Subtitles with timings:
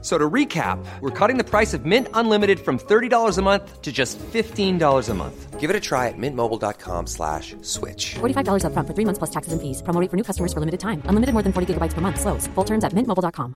[0.00, 3.90] So to recap, we're cutting the price of Mint Unlimited from $30 a month to
[3.90, 5.58] just $15 a month.
[5.58, 8.14] Give it a try at mintmobile.com slash switch.
[8.20, 9.82] $45 upfront for three months plus taxes and fees.
[9.82, 11.02] Promo rate for new customers for limited time.
[11.08, 12.20] Unlimited more than 40 gigabytes per month.
[12.20, 12.46] Slows.
[12.54, 13.54] Full terms at mintmobile.com.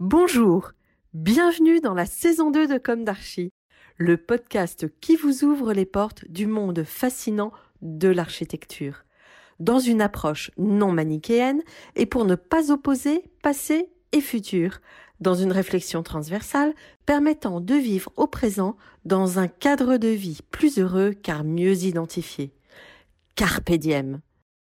[0.00, 0.72] Bonjour.
[1.14, 3.52] Bienvenue dans la saison 2 de Comme d'Archie,
[3.98, 9.04] le podcast qui vous ouvre les portes du monde fascinant de l'architecture
[9.62, 11.62] dans une approche non manichéenne
[11.96, 14.80] et pour ne pas opposer passé et futur,
[15.20, 16.74] dans une réflexion transversale
[17.06, 22.52] permettant de vivre au présent dans un cadre de vie plus heureux car mieux identifié.
[23.36, 24.20] Carpe diem.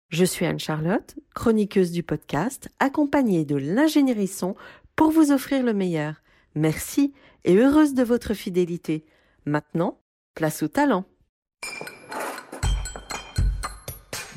[0.10, 4.56] Je suis Anne-Charlotte, chroniqueuse du podcast, accompagnée de l'ingénierie son
[4.96, 6.22] pour vous offrir le meilleur.
[6.54, 9.04] Merci et heureuse de votre fidélité.
[9.46, 10.00] Maintenant,
[10.36, 11.06] place au talent.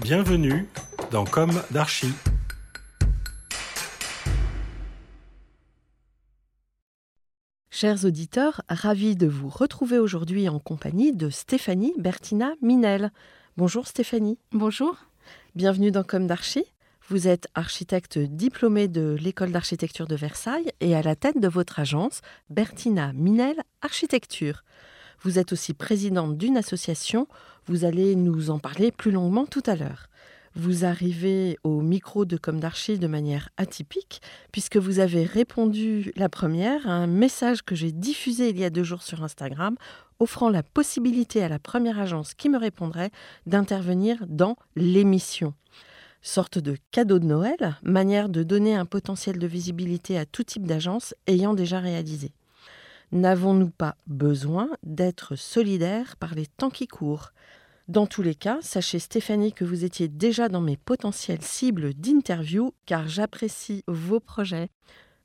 [0.00, 0.68] Bienvenue
[1.10, 2.12] dans Comme d'Archie.
[7.68, 13.10] Chers auditeurs, ravis de vous retrouver aujourd'hui en compagnie de Stéphanie Bertina Minel.
[13.56, 14.38] Bonjour Stéphanie.
[14.52, 14.96] Bonjour.
[15.56, 16.66] Bienvenue dans Comme d'Archie.
[17.08, 21.80] Vous êtes architecte diplômée de l'école d'architecture de Versailles et à la tête de votre
[21.80, 24.62] agence Bertina Minel Architecture.
[25.22, 27.26] Vous êtes aussi présidente d'une association.
[27.68, 30.06] Vous allez nous en parler plus longuement tout à l'heure.
[30.54, 36.30] Vous arrivez au micro de Comme d'Archie de manière atypique, puisque vous avez répondu la
[36.30, 39.76] première à un message que j'ai diffusé il y a deux jours sur Instagram,
[40.18, 43.10] offrant la possibilité à la première agence qui me répondrait
[43.44, 45.52] d'intervenir dans l'émission.
[46.22, 50.66] Sorte de cadeau de Noël, manière de donner un potentiel de visibilité à tout type
[50.66, 52.32] d'agence ayant déjà réalisé.
[53.12, 57.32] N'avons-nous pas besoin d'être solidaires par les temps qui courent?
[57.88, 62.74] Dans tous les cas, sachez Stéphanie que vous étiez déjà dans mes potentielles cibles d'interview
[62.84, 64.68] car j'apprécie vos projets.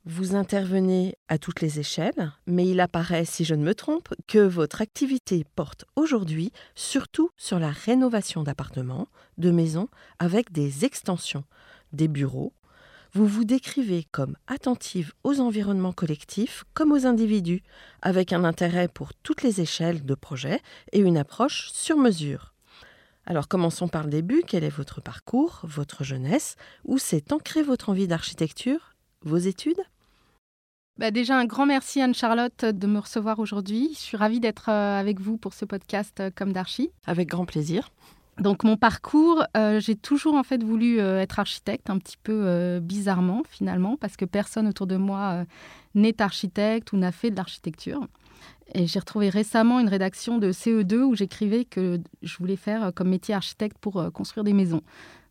[0.06, 4.38] Vous intervenez à toutes les échelles, mais il apparaît, si je ne me trompe, que
[4.38, 9.88] votre activité porte aujourd'hui surtout sur la rénovation d'appartements, de maisons,
[10.18, 11.44] avec des extensions,
[11.92, 12.54] des bureaux,
[13.12, 17.62] vous vous décrivez comme attentive aux environnements collectifs comme aux individus,
[18.00, 20.60] avec un intérêt pour toutes les échelles de projet
[20.92, 22.53] et une approche sur mesure.
[23.26, 24.42] Alors commençons par le début.
[24.46, 26.56] Quel est votre parcours, votre jeunesse?
[26.84, 28.94] Où s'est ancrée votre envie d'architecture?
[29.22, 29.80] Vos études?
[30.98, 33.90] Bah déjà, un grand merci Anne-Charlotte de me recevoir aujourd'hui.
[33.94, 36.90] Je suis ravie d'être euh, avec vous pour ce podcast euh, Comme d'Archie.
[37.06, 37.90] Avec grand plaisir.
[38.40, 42.42] Donc mon parcours, euh, j'ai toujours en fait voulu euh, être architecte, un petit peu
[42.44, 45.44] euh, bizarrement finalement, parce que personne autour de moi
[45.94, 48.00] n'est architecte ou n'a fait de l'architecture.
[48.72, 53.10] Et j'ai retrouvé récemment une rédaction de CE2 où j'écrivais que je voulais faire comme
[53.10, 54.80] métier architecte pour construire des maisons.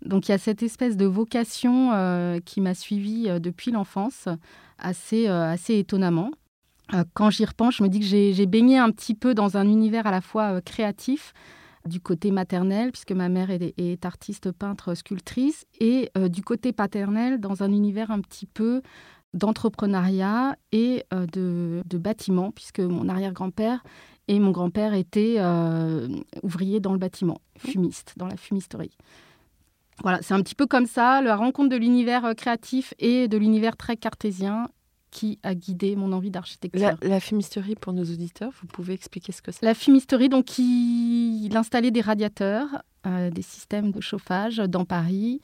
[0.06, 4.28] Donc il y a cette espèce de vocation qui m'a suivie depuis l'enfance,
[4.78, 6.30] assez, assez étonnamment.
[7.16, 10.06] quand j'y repense, je me dis que j'ai baigné un petit peu dans un univers
[10.06, 11.34] à la fois créatif,
[11.88, 17.40] du côté maternel, puisque ma mère est, artiste, peintre, sculptrice, et euh, du côté paternel,
[17.40, 18.82] dans un univers un petit peu
[19.34, 23.84] d'entrepreneuriat et euh, de, bâtiment, puisque mon arrière-grand-père
[24.28, 26.08] et mon grand-père étaient euh,
[26.44, 28.96] ouvriers dans le bâtiment, fumistes, dans la fumisterie.
[30.02, 33.78] Voilà, c'est un petit peu comme ça, la rencontre de l'univers créatif et de l'univers
[33.78, 34.68] très cartésien
[35.14, 36.98] qui a guidé mon envie d'architecture.
[37.02, 39.64] La, fumisterie, pour nos auditeurs, vous pouvez expliquer ce que c'est?
[39.64, 42.68] La fumisterie, donc, il, installait des radiateurs,
[43.06, 45.40] euh, des systèmes de chauffage dans Paris.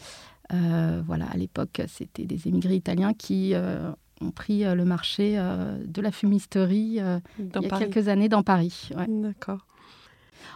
[0.52, 5.38] Euh, voilà, à l'époque, c'était des émigrés italiens qui euh, ont pris le marché
[5.86, 7.00] de la fumisterie
[7.40, 8.90] il y a quelques années dans Paris.
[9.08, 9.66] D'accord.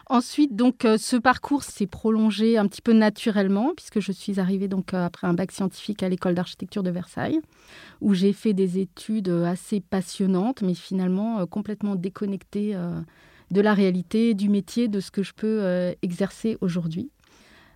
[0.07, 4.67] Ensuite, donc, euh, ce parcours s'est prolongé un petit peu naturellement, puisque je suis arrivée
[4.67, 7.39] donc euh, après un bac scientifique à l'école d'architecture de Versailles,
[8.01, 12.75] où j'ai fait des études euh, assez passionnantes, mais finalement complètement déconnectées
[13.51, 17.09] de la réalité, du métier, de ce que je peux exercer aujourd'hui.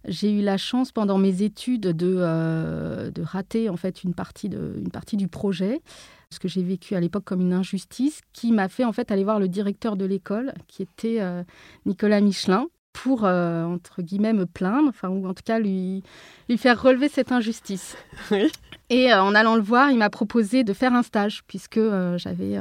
[0.08, 4.76] J'ai eu la chance pendant mes études de, de rater en fait une partie, de,
[4.78, 5.82] une partie du projet
[6.30, 9.24] ce que j'ai vécu à l'époque comme une injustice, qui m'a fait en fait aller
[9.24, 11.44] voir le directeur de l'école, qui était euh,
[11.86, 16.02] Nicolas Michelin, pour, euh, entre guillemets, me plaindre, enfin, ou en tout cas lui,
[16.50, 17.96] lui faire relever cette injustice.
[18.90, 21.80] Et euh, en allant le voir, il m'a proposé de faire un stage, puisque
[22.16, 22.58] j'avais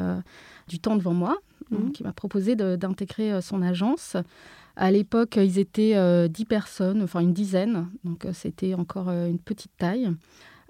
[0.69, 1.38] du temps devant moi.
[1.70, 1.78] Mhm.
[1.78, 4.16] Donc, il m'a proposé d'intégrer son agence.
[4.76, 10.11] À l'époque, ils étaient dix personnes, enfin une dizaine, donc c'était encore une petite taille.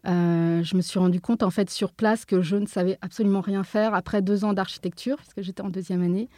[0.06, 3.40] Euh, je me suis rendu compte en fait sur place que je ne savais absolument
[3.40, 6.28] rien faire après deux ans d'architecture, puisque j'étais en deuxième année.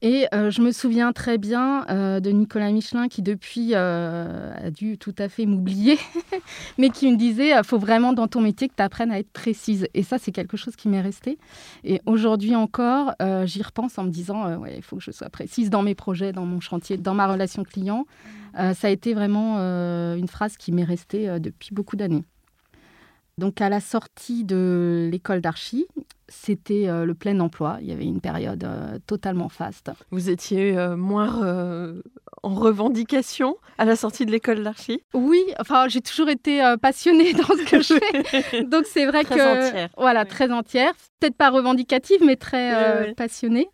[0.00, 4.70] Et euh, je me souviens très bien euh, de Nicolas Michelin qui depuis euh, a
[4.70, 5.98] dû tout à fait m'oublier,
[6.78, 9.32] mais qui me disait il faut vraiment dans ton métier que tu apprennes à être
[9.32, 9.88] précise.
[9.94, 11.38] Et ça, c'est quelque chose qui m'est resté.
[11.82, 13.12] Et aujourd'hui encore,
[13.44, 16.46] j'y repense en me disant il faut que je sois précise dans mes projets, dans
[16.46, 18.06] mon chantier, dans ma relation client.
[18.54, 19.58] ça a été vraiment
[20.14, 22.24] une phrase qui m'est restée depuis beaucoup d'années.
[23.38, 25.86] Donc à la sortie de l'école d'archi,
[26.28, 27.78] c'était euh, le plein emploi.
[27.80, 29.90] Il y avait une période euh, totalement faste.
[30.10, 31.28] Vous étiez euh, moins
[32.42, 35.00] en revendication à la sortie de l'école d'archi?
[35.14, 37.94] Oui, enfin j'ai toujours été passionnée dans ce que je
[38.50, 38.64] fais.
[38.64, 39.88] Donc c'est vrai très que entière.
[39.96, 40.92] voilà, très entière.
[41.20, 43.14] Peut-être pas revendicative, mais très Oui, oui.
[43.14, 43.68] passionnée.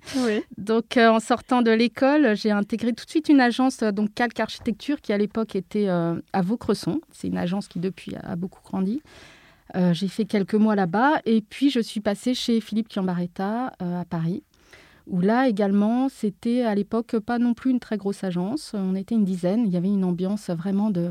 [0.58, 5.00] Donc en sortant de l'école, j'ai intégré tout de suite une agence donc Calque Architecture
[5.00, 7.00] qui à l'époque était à Vaucresson.
[7.12, 9.02] C'est une agence qui depuis a beaucoup grandi.
[9.76, 14.00] Euh, j'ai fait quelques mois là-bas et puis je suis passée chez Philippe Chiambaretta euh,
[14.00, 14.44] à Paris,
[15.08, 18.72] où là également c'était à l'époque pas non plus une très grosse agence.
[18.74, 19.64] On était une dizaine.
[19.66, 21.10] Il y avait une ambiance vraiment de,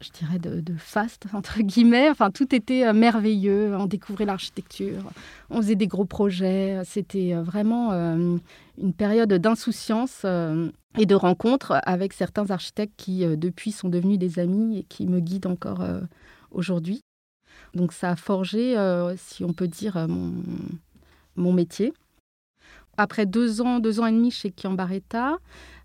[0.00, 2.08] je dirais de, de faste entre guillemets.
[2.08, 3.76] Enfin tout était euh, merveilleux.
[3.76, 5.02] On découvrait l'architecture,
[5.50, 6.80] on faisait des gros projets.
[6.84, 10.24] C'était vraiment une période d'insouciance.
[10.98, 15.20] et de rencontres avec certains architectes qui, depuis, sont devenus des amis et qui me
[15.20, 15.82] guident encore
[16.50, 17.02] aujourd'hui.
[17.74, 20.32] Donc ça a forgé, euh, si on peut dire, euh, mon,
[21.36, 21.92] mon métier.
[22.96, 25.38] Après deux ans, deux ans et demi chez Chiambaretta,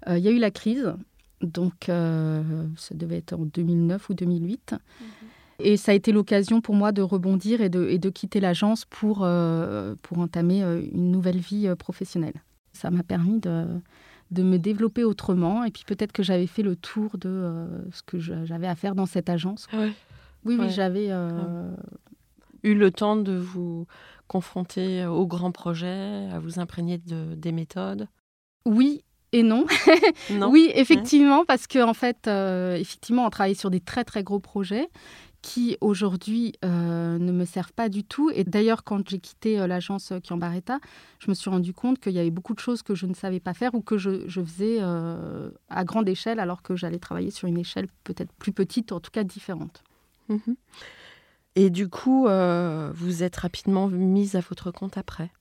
[0.07, 0.93] euh, il y a eu la crise.
[1.41, 2.41] Donc euh,
[2.75, 4.75] ça devait être en 2009 ou 2008.
[5.59, 8.85] Et ça a été l'occasion pour moi de rebondir et de, et de quitter l'agence
[8.85, 9.27] pour,
[10.03, 10.61] pour entamer
[10.93, 12.35] une nouvelle vie professionnelle.
[12.73, 13.65] Ça m'a permis de,
[14.31, 15.63] de me développer autrement.
[15.63, 18.95] Et puis peut-être que j'avais fait le tour de euh, ce que j'avais à faire
[18.95, 19.67] dans cette agence.
[19.73, 19.91] Ouais.
[20.45, 20.69] Oui, oui, Ouais.
[20.69, 21.07] j'avais...
[21.11, 21.75] euh,
[22.63, 23.85] Eu le temps de vous
[24.27, 28.07] confronter aux grands projets, à vous imprégner de, des méthodes
[28.65, 29.65] Oui et non.
[30.31, 34.23] Non Oui, effectivement, parce que en fait, euh, effectivement, on travaillait sur des très très
[34.23, 34.89] gros projets
[35.43, 38.31] qui aujourd'hui euh, ne me servent pas du tout.
[38.31, 40.79] Et d'ailleurs, quand j'ai quitté euh, l'agence Chiambaretta,
[41.19, 43.39] je me suis rendu compte qu'il y avait beaucoup de choses que je ne savais
[43.39, 47.31] pas faire ou que je, je faisais euh, à grande échelle, alors que j'allais travailler
[47.31, 49.83] sur une échelle peut-être plus petite, en tout cas différente.
[50.29, 50.55] Mhm.
[51.55, 55.31] Et du coup, euh, vous êtes rapidement mise à votre compte après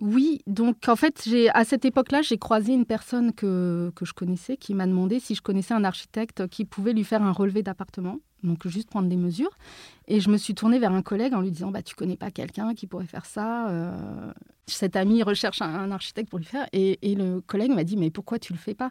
[0.00, 4.12] Oui, donc en fait, j'ai à cette époque-là, j'ai croisé une personne que, que je
[4.12, 7.62] connaissais qui m'a demandé si je connaissais un architecte qui pouvait lui faire un relevé
[7.62, 9.50] d'appartement, donc juste prendre des mesures.
[10.08, 12.30] Et je me suis tournée vers un collègue en lui disant bah, Tu connais pas
[12.30, 14.32] quelqu'un qui pourrait faire ça Euh,
[14.66, 16.66] Cet ami recherche un, architecte pour lui faire.
[16.72, 18.90] Et, et le collègue m'a dit Mais pourquoi tu le fais pas?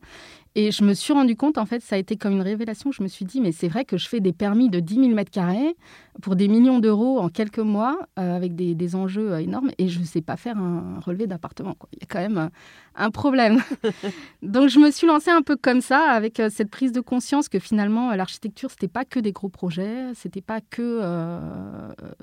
[0.56, 2.92] Et je me suis rendu compte, en fait, ça a été comme une révélation.
[2.92, 5.08] Je me suis dit Mais c'est vrai que je fais des permis de 10 000
[5.10, 5.76] mètres carrés
[6.22, 9.88] pour des millions d'euros en quelques mois, euh, avec des, des enjeux euh, énormes, et
[9.90, 11.76] je ne sais pas faire un relevé d'appartement.
[11.94, 12.50] Il y a quand même
[12.96, 13.62] un problème.
[14.42, 17.50] Donc je me suis lancée un peu comme ça, avec euh, cette prise de conscience
[17.50, 21.40] que finalement, euh, l'architecture, c'était pas que des gros projets, c'était pas que euh,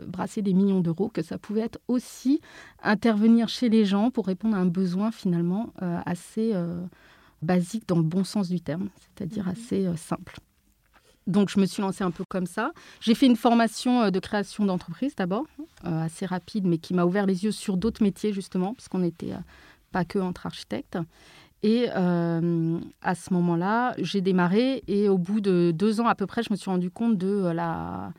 [0.06, 2.40] brasser des millions d'euros, que ça pouvait être aussi
[2.82, 6.54] intervenir chez les gens pour répondre à un besoin finalement euh, assez
[7.42, 10.38] basique dans le bon sens du terme, c'est-à-dire assez euh, simple.
[11.26, 12.72] Donc, je me suis lancée un peu comme ça.
[13.00, 15.44] J'ai fait une formation de création d'entreprise d'abord,
[15.84, 19.00] euh, assez rapide, mais qui m'a ouvert les yeux sur d'autres métiers, justement, parce qu'on
[19.00, 19.40] n'était euh,
[19.92, 20.98] pas que entre architectes.
[21.62, 26.26] Et euh, à ce moment-là, j'ai démarré et au bout de deux ans à peu
[26.26, 28.12] près, je me suis rendu compte de euh, la,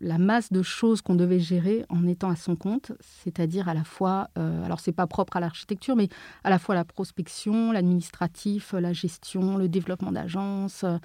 [0.00, 3.84] la masse de choses qu'on devait gérer en étant à son compte, c'est-à-dire à la
[3.84, 6.08] fois, euh, alors c'est pas propre à l'architecture, mais
[6.42, 10.96] à la fois la prospection, l'administratif, la gestion, le développement d'agence, euh,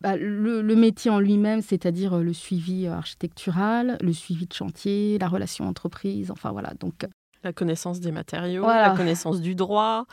[0.00, 5.28] bah, le, le métier en lui-même, c'est-à-dire le suivi architectural, le suivi de chantier, la
[5.28, 6.74] relation entreprise, enfin voilà.
[6.80, 7.06] Donc
[7.46, 8.88] La connaissance des matériaux, Voilà.
[8.88, 10.06] la connaissance du droit.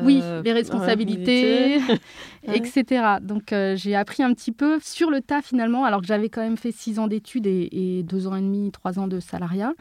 [0.00, 1.78] oui, euh, les responsabilités,
[2.44, 3.16] etc.
[3.20, 6.42] Donc euh, j'ai appris un petit peu sur le tas finalement, alors que j'avais quand
[6.42, 9.72] même fait six ans d'études et, et deux ans et demi, trois ans de salariat.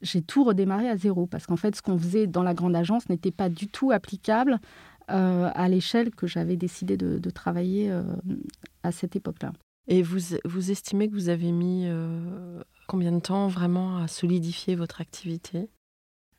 [0.00, 3.08] J'ai tout redémarré à zéro parce qu'en fait, ce qu'on faisait dans la grande agence
[3.10, 4.58] n'était pas du tout applicable
[5.10, 7.92] euh, à l'échelle que j'avais décidé de, de travailler
[8.84, 9.52] à cette époque-là.
[9.88, 11.88] Et vous, vous estimez que vous avez mis
[12.86, 15.68] combien de temps vraiment à solidifier votre activité?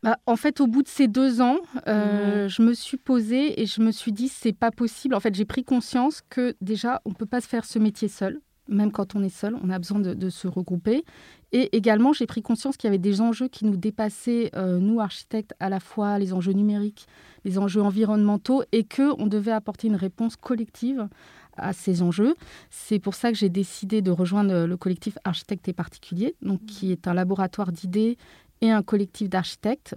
[0.01, 3.65] Bah, en fait, au bout de ces deux ans, euh, je me suis posée et
[3.65, 5.13] je me suis dit, c'est pas possible.
[5.13, 8.39] En fait, j'ai pris conscience que déjà, on peut pas se faire ce métier seul.
[8.69, 11.03] Même quand on est seul, on a besoin de, de se regrouper.
[11.51, 15.01] Et également, j'ai pris conscience qu'il y avait des enjeux qui nous dépassaient, euh, nous
[15.01, 17.07] architectes, à la fois les enjeux numériques,
[17.43, 21.09] les enjeux environnementaux, et que on devait apporter une réponse collective
[21.57, 22.35] à ces enjeux.
[22.69, 26.91] C'est pour ça que j'ai décidé de rejoindre le collectif Architectes et Particuliers, donc, qui
[26.91, 28.17] est un laboratoire d'idées
[28.61, 29.95] et un collectif d'architectes.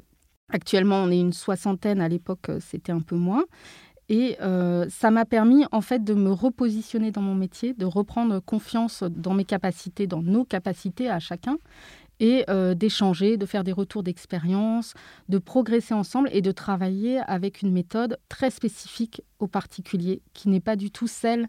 [0.49, 3.45] Actuellement, on est une soixantaine, à l'époque, c'était un peu moins.
[4.09, 8.41] Et euh, ça m'a permis en fait de me repositionner dans mon métier, de reprendre
[8.41, 11.57] confiance dans mes capacités, dans nos capacités à chacun,
[12.21, 14.95] et euh, d'échanger, de faire des retours d'expérience,
[15.29, 20.61] de progresser ensemble et de travailler avec une méthode très spécifique aux particuliers, qui n'est
[20.61, 21.49] pas du tout celle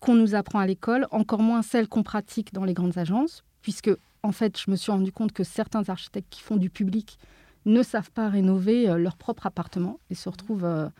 [0.00, 3.90] qu'on nous apprend à l'école, encore moins celle qu'on pratique dans les grandes agences, puisque
[4.22, 7.18] en fait je me suis rendu compte que certains architectes qui font du public
[7.66, 10.90] ne savent pas rénover euh, leur propre appartement et se retrouvent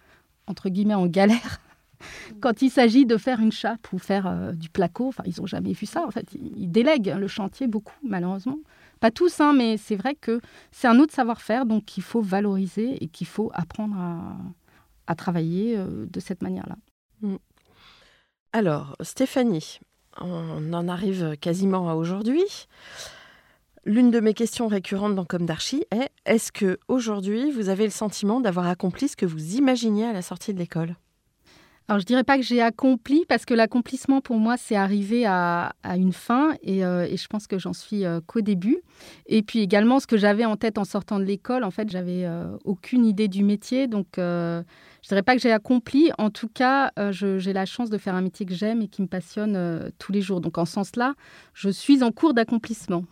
[0.49, 1.61] entre guillemets, en galère
[2.41, 5.09] quand il s'agit de faire une chape ou faire euh, du placo.
[5.09, 6.05] Enfin, ils n'ont jamais vu ça.
[6.07, 8.59] En fait, ils, délèguent le chantier beaucoup, malheureusement.
[9.01, 10.41] Pas tous, hein, mais c'est vrai que
[10.73, 13.97] c'est un autre savoir-faire, donc qu'il faut valoriser et qu'il faut apprendre
[15.07, 16.77] à, travailler euh, de cette manière-là.
[17.23, 17.37] Mm.
[18.53, 19.81] Alors, Stéphanie,
[20.21, 22.45] on en arrive quasiment à aujourd'hui.
[23.85, 27.91] L'une de mes questions récurrentes dans Comme d'Archie est est-ce que aujourd'hui vous avez le
[27.91, 30.97] sentiment d'avoir accompli ce que vous imaginiez à la sortie de l'école?
[31.91, 35.73] Alors, je dirais pas que j'ai accompli, parce que l'accomplissement, pour moi, c'est arrivé à,
[35.97, 38.83] une fin, et, euh, je pense que j'en suis euh, qu'au début.
[39.25, 42.27] Et puis également, ce que j'avais en tête en sortant de l'école, en fait, j'avais
[42.27, 44.19] euh, aucune idée du métier, donc
[45.09, 46.11] je dirais pas que j'ai accompli.
[46.19, 49.07] En tout cas, j'ai la chance de faire un métier que j'aime et qui me
[49.07, 50.43] passionne tous les jours.
[50.43, 51.15] Donc, en ce sens-là,
[51.55, 53.05] je suis en cours d'accomplissement.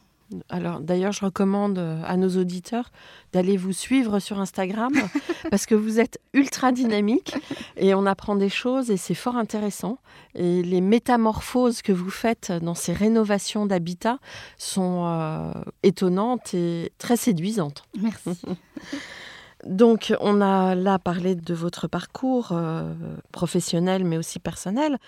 [0.49, 2.91] Alors d'ailleurs, je recommande euh, à nos auditeurs
[3.33, 4.93] d'aller vous suivre sur Instagram
[5.51, 7.35] parce que vous êtes ultra dynamique
[7.77, 9.99] et on apprend des choses et c'est fort intéressant.
[10.35, 14.19] Et les métamorphoses que vous faites dans ces rénovations d'habitat
[14.59, 15.53] sont euh,
[15.85, 17.85] étonnantes et très séduisantes.
[18.01, 18.41] Merci.
[19.67, 22.95] Donc, on a là parlé de votre parcours euh,
[23.33, 24.99] professionnel, mais aussi personnel.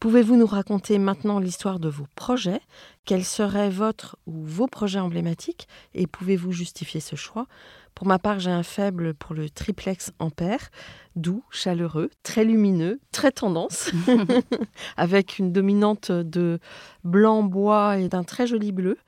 [0.00, 2.60] Pouvez-vous nous raconter maintenant l'histoire de vos projets?
[3.04, 5.68] Quels seraient votre ou vos projets emblématiques?
[5.94, 7.46] Et pouvez-vous justifier ce choix?
[7.94, 10.70] Pour ma part, j'ai un faible pour le triplex ampère,
[11.16, 13.90] doux, chaleureux, très lumineux, très tendance,
[14.96, 16.60] avec une dominante de
[17.02, 18.98] blanc bois et d'un très joli bleu.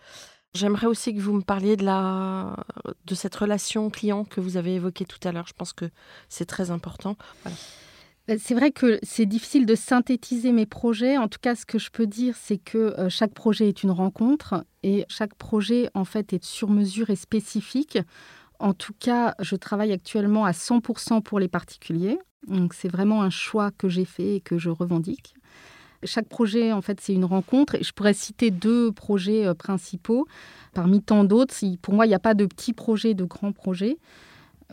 [0.54, 2.56] J'aimerais aussi que vous me parliez de, la,
[3.06, 5.46] de cette relation client que vous avez évoquée tout à l'heure.
[5.46, 5.84] Je pense que
[6.28, 7.16] c'est très important.
[7.46, 11.16] Euh, c'est vrai que c'est difficile de synthétiser mes projets.
[11.18, 13.92] En tout cas, ce que je peux dire, c'est que euh, chaque projet est une
[13.92, 17.98] rencontre et chaque projet, en fait, est sur mesure et spécifique.
[18.58, 22.18] En tout cas, je travaille actuellement à 100% pour les particuliers.
[22.48, 25.34] Donc, c'est vraiment un choix que j'ai fait et que je revendique.
[26.02, 27.76] Chaque projet, en fait, c'est une rencontre.
[27.82, 30.26] Je pourrais citer deux projets euh, principaux
[30.72, 31.54] parmi tant d'autres.
[31.82, 33.98] Pour moi, il n'y a pas de petits projets, de grands projets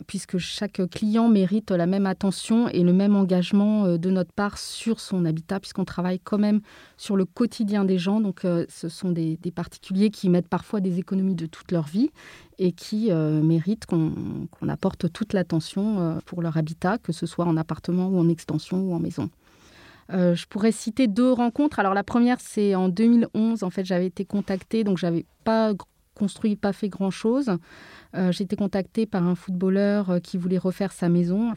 [0.06, 4.56] puisque chaque client mérite la même attention et le même engagement euh, de notre part
[4.56, 6.60] sur son habitat, puisqu'on travaille quand même
[6.96, 8.20] sur le quotidien des gens.
[8.20, 12.10] Donc, euh, ce sont des, particuliers qui mettent parfois des économies de toute leur vie
[12.60, 18.08] et qui méritent qu'on apporte toute l'attention pour leur habitat, que ce soit en appartement
[18.08, 19.30] ou en extension ou en maison.
[20.10, 21.78] Je pourrais citer deux rencontres.
[21.78, 23.62] Alors la première, c'est en 2011.
[23.62, 25.74] En fait, j'avais été contactée, donc j'avais pas
[26.18, 27.56] construit, pas fait grand-chose.
[28.14, 31.52] Euh, j'ai été contactée par un footballeur euh, qui voulait refaire sa maison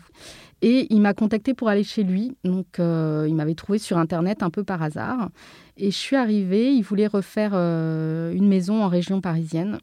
[0.62, 2.38] et il m'a contactée pour aller chez lui.
[2.44, 5.30] Donc, euh, il m'avait trouvé sur Internet un peu par hasard.
[5.78, 9.80] Et je suis arrivée, il voulait refaire une maison en région parisienne.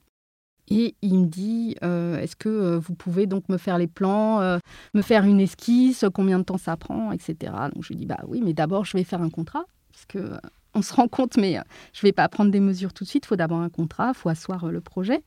[0.70, 4.58] Et il me dit, est-ce que vous pouvez donc me faire les plans,
[4.94, 7.52] me faire une esquisse, combien de temps ça prend, etc.
[7.74, 10.38] Donc je lui dis, bah oui, mais d'abord je vais faire un contrat, parce que
[10.74, 11.54] on se rend compte, mais
[11.92, 14.12] je ne vais pas prendre des mesures tout de suite, il faut d'abord un contrat,
[14.14, 15.22] il faut asseoir le projet.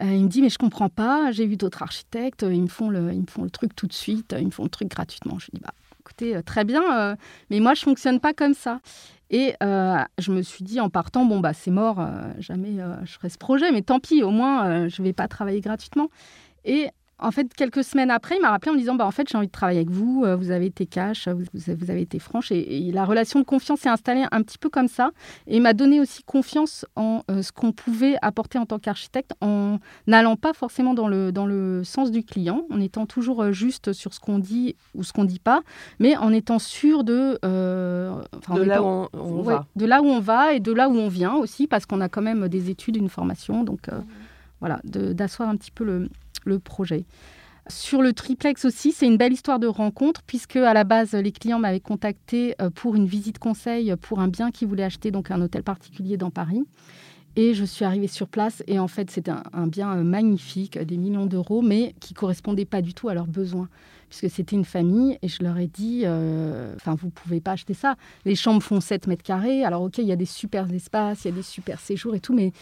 [0.00, 2.88] Euh, il me dit, mais je comprends pas, j'ai vu d'autres architectes, ils me, font
[2.88, 5.38] le, ils me font le truc tout de suite, ils me font le truc gratuitement.
[5.38, 7.16] Je lui dis, bah, écoutez, euh, très bien, euh,
[7.50, 8.80] mais moi, je fonctionne pas comme ça.
[9.30, 12.04] Et je me suis dit en partant, bon, bah, c'est mort,
[12.38, 16.08] jamais je ferai ce projet, mais tant pis, au moins, je vais pas travailler gratuitement.
[16.64, 16.88] Et
[17.20, 19.36] en fait, quelques semaines après, il m'a rappelé en me disant bah, En fait, j'ai
[19.36, 22.52] envie de travailler avec vous, euh, vous avez été cash, vous, vous avez été franche.
[22.52, 25.10] Et, la relation de confiance s'est installée un petit peu comme ça.
[25.46, 29.32] Et il m'a donné aussi confiance en euh, ce qu'on pouvait apporter en tant qu'architecte
[29.40, 33.52] en n'allant pas forcément dans le, dans le sens du client, en étant toujours euh,
[33.52, 35.62] juste sur ce qu'on dit ou ce qu'on ne dit pas,
[35.98, 37.38] mais en étant sûr de.
[37.42, 39.66] de là où on, va.
[39.74, 42.08] De là où on va et de là où on vient aussi, parce qu'on a
[42.08, 43.64] quand même des études, une formation.
[43.64, 43.88] Donc,
[44.60, 46.08] voilà, d'asseoir un petit peu le
[46.48, 47.04] le projet.
[47.70, 51.32] Sur le triplex aussi, c'est une belle histoire de rencontre puisque à la base les
[51.32, 55.30] clients m'avaient contacté euh, pour une visite conseil pour un bien qu'ils voulaient acheter, donc
[55.30, 56.64] un hôtel particulier dans Paris.
[57.36, 60.96] Et je suis arrivée sur place et en fait c'était un, bien euh, magnifique, des
[60.96, 63.68] millions d'euros, mais qui correspondait pas du tout à leurs besoins.
[64.08, 67.74] Puisque c'était une famille et je leur ai dit, euh, enfin vous pouvez pas acheter
[67.74, 67.96] ça.
[68.24, 69.62] Les chambres font 7 mètres carrés.
[69.62, 72.20] Alors ok, il y a des super espaces, il y a des super séjours et
[72.20, 72.52] tout, mais,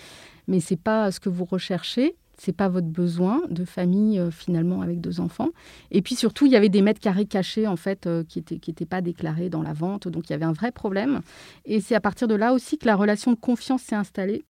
[0.48, 4.82] mais c'est pas ce que vous recherchez c'est pas votre besoin de famille euh, finalement
[4.82, 5.48] avec deux enfants.
[5.90, 8.58] Et puis surtout, il y avait des mètres carrés cachés en fait euh, qui n'étaient
[8.58, 11.20] qui pas déclarés dans la vente, donc il y avait un vrai problème.
[11.64, 14.44] Et c'est à partir de là aussi que la relation de confiance s'est installée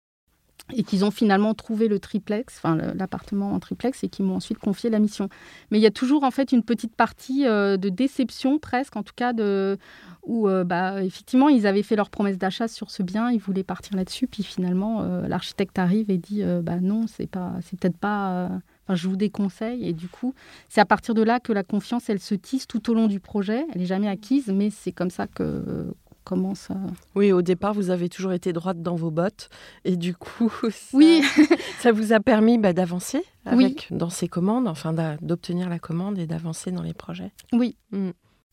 [0.73, 4.57] et qu'ils ont finalement trouvé le triplex, enfin l'appartement en triplex, et qu'ils m'ont ensuite
[4.57, 5.29] confié la mission.
[5.71, 9.03] Mais il y a toujours en fait une petite partie euh, de déception presque, en
[9.03, 9.77] tout cas de
[10.23, 13.63] où euh, bah, effectivement ils avaient fait leur promesse d'achat sur ce bien, ils voulaient
[13.63, 17.97] partir là-dessus, puis finalement euh, l'architecte arrive et dit bah non c'est pas, c'est peut-être
[17.97, 18.49] pas.
[18.85, 20.33] Enfin, je vous déconseille et du coup,
[20.69, 23.19] c'est à partir de là que la confiance, elle se tisse tout au long du
[23.19, 23.65] projet.
[23.73, 25.93] Elle n'est jamais acquise, mais c'est comme ça que
[26.27, 26.69] commence.
[26.69, 26.75] à-
[27.15, 29.49] Oui, au départ, vous avez toujours été droite dans vos bottes.
[29.85, 31.21] Et du coup, ça, Oui,
[31.79, 33.75] ça vous a permis bah, d'avancer Oui.
[33.91, 37.31] dans ces commandes, enfin d'obtenir la commande et d'avancer dans les projets.
[37.53, 37.77] Oui.
[37.91, 38.09] Mm.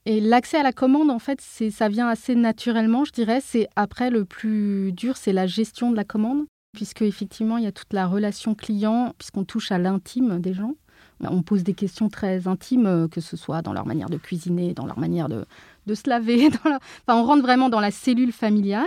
[0.07, 3.40] Et l'accès à la commande, en fait, c'est, ça vient assez naturellement, je dirais.
[3.43, 7.66] C'est après le plus dur, c'est la gestion de la commande, puisque effectivement, il y
[7.66, 10.75] a toute la relation client, puisqu'on touche à l'intime des gens.
[11.21, 14.75] On pose des questions très intimes, euh, que ce soit dans leur manière de cuisiner,
[14.75, 15.47] dans leur manière de,
[15.87, 16.50] de se laver.
[16.64, 16.71] Dans
[17.07, 18.87] Enfin, on rentre vraiment dans la cellule familiale,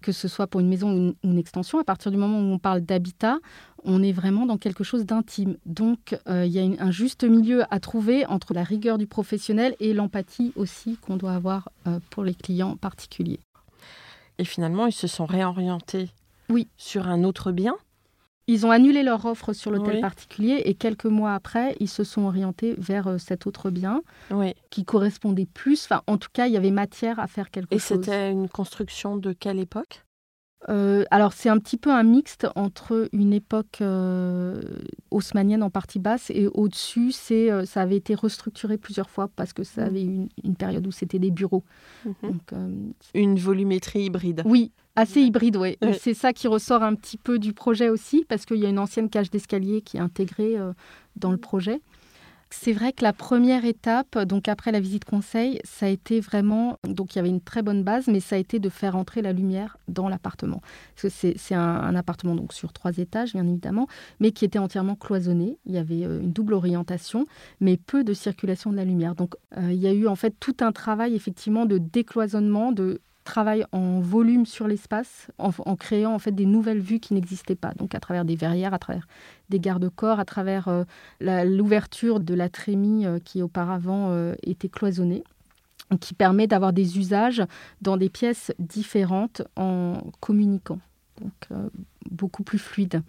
[0.00, 1.78] que ce soit pour une maison ou une, extension.
[1.78, 3.38] À partir du moment où on parle d'habitat,
[3.84, 5.56] on est vraiment dans quelque chose d'intime.
[5.66, 9.06] Donc, euh, il y a une- un juste milieu à trouver entre la rigueur du
[9.06, 13.40] professionnel et l'empathie aussi qu'on doit avoir euh, pour les clients particuliers.
[14.38, 16.10] Et finalement, ils se sont réorientés
[16.48, 16.68] Oui.
[16.76, 17.74] sur un autre bien.
[18.48, 20.00] Ils ont annulé leur offre sur l'hôtel Oui.
[20.00, 24.54] particulier et quelques mois après, ils se sont orientés vers euh, cet autre bien Oui.
[24.70, 25.84] qui correspondait plus.
[25.84, 27.98] Enfin, en tout cas, il y avait matière à faire quelque Et chose.
[28.04, 30.04] c'était une construction de quelle époque?
[30.68, 34.60] Euh, alors, c'est un petit peu un mixte entre une époque euh,
[35.10, 39.52] haussmannienne en partie basse et au-dessus, c'est, euh, ça avait été restructuré plusieurs fois parce
[39.52, 39.86] que ça Mhm.
[39.88, 41.64] avait eu une, une période où c'était des bureaux.
[42.22, 42.68] Donc, euh,
[43.14, 44.42] Une volumétrie hybride.
[44.44, 45.76] oui, assez hybride, oui.
[45.82, 45.96] Oui.
[46.00, 48.78] C'est ça qui ressort un petit peu du projet aussi parce qu'il y a une
[48.78, 50.72] ancienne cage d'escalier qui est intégrée euh,
[51.16, 51.80] dans le projet.
[52.54, 56.78] C'est vrai que la première étape, donc après la visite conseil, ça a été vraiment,
[56.86, 59.22] donc il y avait une très bonne base, mais ça a été de faire entrer
[59.22, 60.60] la lumière dans l'appartement.
[60.94, 63.88] C'est un appartement donc sur trois étages, bien évidemment,
[64.20, 65.56] mais qui était entièrement cloisonné.
[65.64, 67.24] Il y avait euh, une double orientation,
[67.60, 69.14] mais peu de circulation de la lumière.
[69.14, 73.00] Donc euh, il y a eu en fait tout un travail effectivement de décloisonnement, de
[73.24, 77.72] travail en volume sur l'espace, en, créant en fait des nouvelles vues qui n'existaient pas.
[77.74, 79.06] Donc à travers des verrières, à travers
[79.48, 80.84] des garde-corps, à travers euh,
[81.20, 85.24] l'ouverture de la trémie euh, qui auparavant euh, était cloisonnée
[86.00, 87.42] qui permet d'avoir des usages
[87.82, 90.78] dans des pièces différentes en communiquant.
[91.20, 91.60] Donc
[92.10, 93.02] beaucoup plus fluide.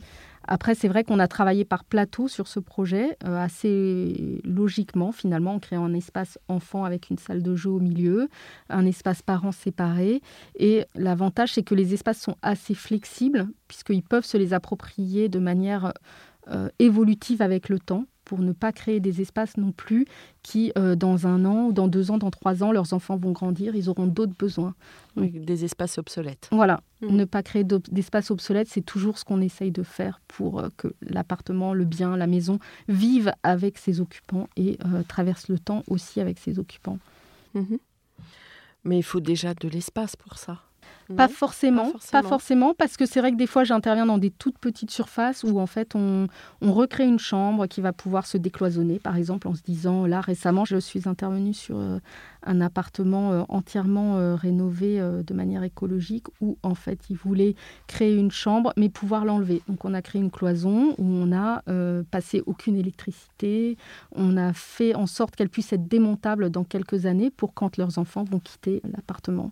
[0.48, 5.56] Après, c'est vrai qu'on a travaillé par plateau sur ce projet, euh, assez logiquement finalement,
[5.56, 8.28] en créant un espace enfant avec une salle de jeu au milieu,
[8.70, 10.22] un espace parents séparé.
[10.56, 15.40] Et l'avantage, c'est que les espaces sont assez flexibles, puisqu'ils peuvent se les approprier de
[15.40, 15.94] manière
[16.50, 20.06] euh, évolutive avec le temps pour ne pas créer des espaces non plus
[20.44, 23.32] qui, euh, dans un an ou dans deux ans, dans trois ans, leurs enfants vont
[23.32, 24.74] grandir, ils auront d'autres besoins.
[25.18, 26.50] Des espaces obsolètes.
[26.52, 27.16] Voilà, Mhm.
[27.18, 30.70] ne pas créer d'ob- d'espace obsolète, c'est toujours ce qu'on essaye de faire pour euh,
[30.78, 32.58] que l'appartement, le bien, la maison
[32.88, 36.98] vivent avec ses occupants et euh, traversent le temps aussi avec ses occupants.
[37.54, 37.78] Mhm.
[38.86, 40.60] Mais il faut déjà de l'espace pour ça.
[41.16, 42.74] Pas Non forcément, Pas pas forcément.
[42.74, 45.66] parce que c'est vrai que des fois j'interviens dans des toutes petites surfaces où en
[45.66, 46.28] fait on,
[46.62, 50.22] on recrée une chambre qui va pouvoir se décloisonner, par exemple en se disant là
[50.22, 52.00] récemment je suis intervenue sur euh,
[52.46, 57.56] un appartement euh, entièrement euh, rénové de manière écologique où en fait ils voulaient
[57.88, 59.62] créer une chambre mais pouvoir l'enlever.
[59.68, 61.62] Donc on a créé une cloison où on a
[62.12, 63.78] passé aucune électricité,
[64.16, 67.98] on a fait en sorte qu'elle puisse être démontable dans quelques années pour quand leurs
[67.98, 69.52] enfants vont quitter l'appartement.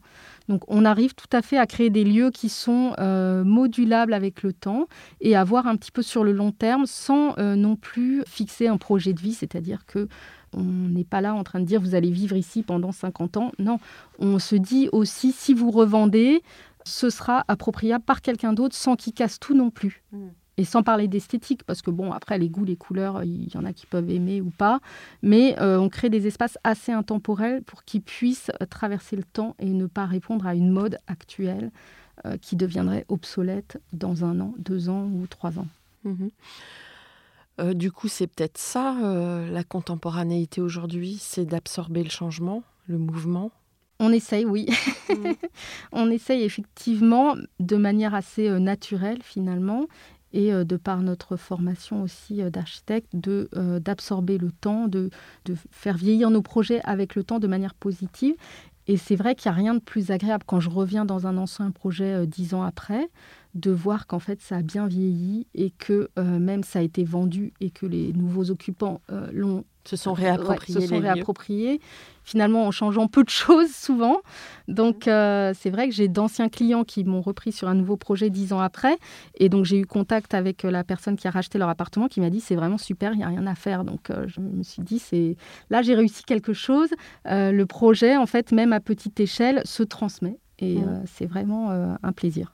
[0.52, 4.44] Donc on arrive tout à fait à créer des lieux qui sont euh, modulables avec
[4.44, 4.88] le temps
[5.22, 8.68] et à voir un petit peu sur le long terme sans euh, non plus fixer
[8.68, 10.10] un projet de vie, c'est-à-dire que
[10.52, 13.54] on n'est pas là en train de dire vous allez vivre ici pendant 50 ans.
[13.60, 13.80] Non,
[14.20, 16.44] on se dit aussi si vous revendez,
[16.84, 20.04] ce sera appropriable par quelqu'un d'autre sans qu'il casse tout non plus.
[20.12, 20.28] Mm.
[20.62, 23.66] Et sans parler d'esthétique, parce que bon, après, les goûts, les couleurs, il y en
[23.66, 24.80] a qui peuvent aimer ou pas.
[25.24, 29.56] Mais euh, on crée des espaces assez intemporels pour qu'ils puissent euh, traverser le temps
[29.58, 31.72] et ne pas répondre à une mode actuelle
[32.28, 35.66] euh, qui deviendrait obsolète dans un an, deux ans ou trois ans.
[37.60, 38.96] Euh, du coup, c'est peut-être ça,
[39.50, 43.50] la contemporanéité aujourd'hui, c'est d'absorber le changement, le mouvement?
[44.00, 44.68] On essaye, oui.
[45.10, 45.32] Mm.
[45.92, 49.88] on essaye effectivement de manière assez naturelle finalement
[50.34, 55.10] et euh, de par notre formation aussi euh, d'architecte, euh, d'absorber le temps, de,
[55.72, 58.36] faire vieillir nos projets avec le temps de manière positive.
[58.88, 61.38] Et c'est vrai qu'il n'y a rien de plus agréable quand je reviens dans un
[61.38, 63.10] ancien projet dix ans après,
[63.54, 67.54] de voir qu'en fait ça a bien vieilli et que même ça a été vendu
[67.62, 69.00] et que les nouveaux occupants
[69.32, 71.82] l'ont Se sont Ouais, réappropriés se sont réappropriés,
[72.24, 74.22] finalement en changeant peu de choses souvent.
[74.68, 78.30] Donc euh, c'est vrai que j'ai d'anciens clients qui m'ont repris sur un nouveau projet
[78.30, 78.98] dix ans après.
[79.36, 82.22] Et donc j'ai eu contact avec euh, la personne qui a racheté leur appartement qui
[82.22, 83.84] m'a dit c'est vraiment super, il n'y a rien à faire.
[83.84, 85.36] Donc euh, je me suis dit c'est
[85.70, 86.90] là j'ai réussi quelque chose.
[87.28, 90.38] Euh, le projet en fait même à petite échelle se transmet.
[90.60, 92.54] Et euh, c'est vraiment un plaisir.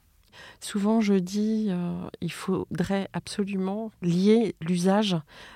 [0.59, 5.15] Souvent, je dis, euh, il faudrait absolument lier l'usage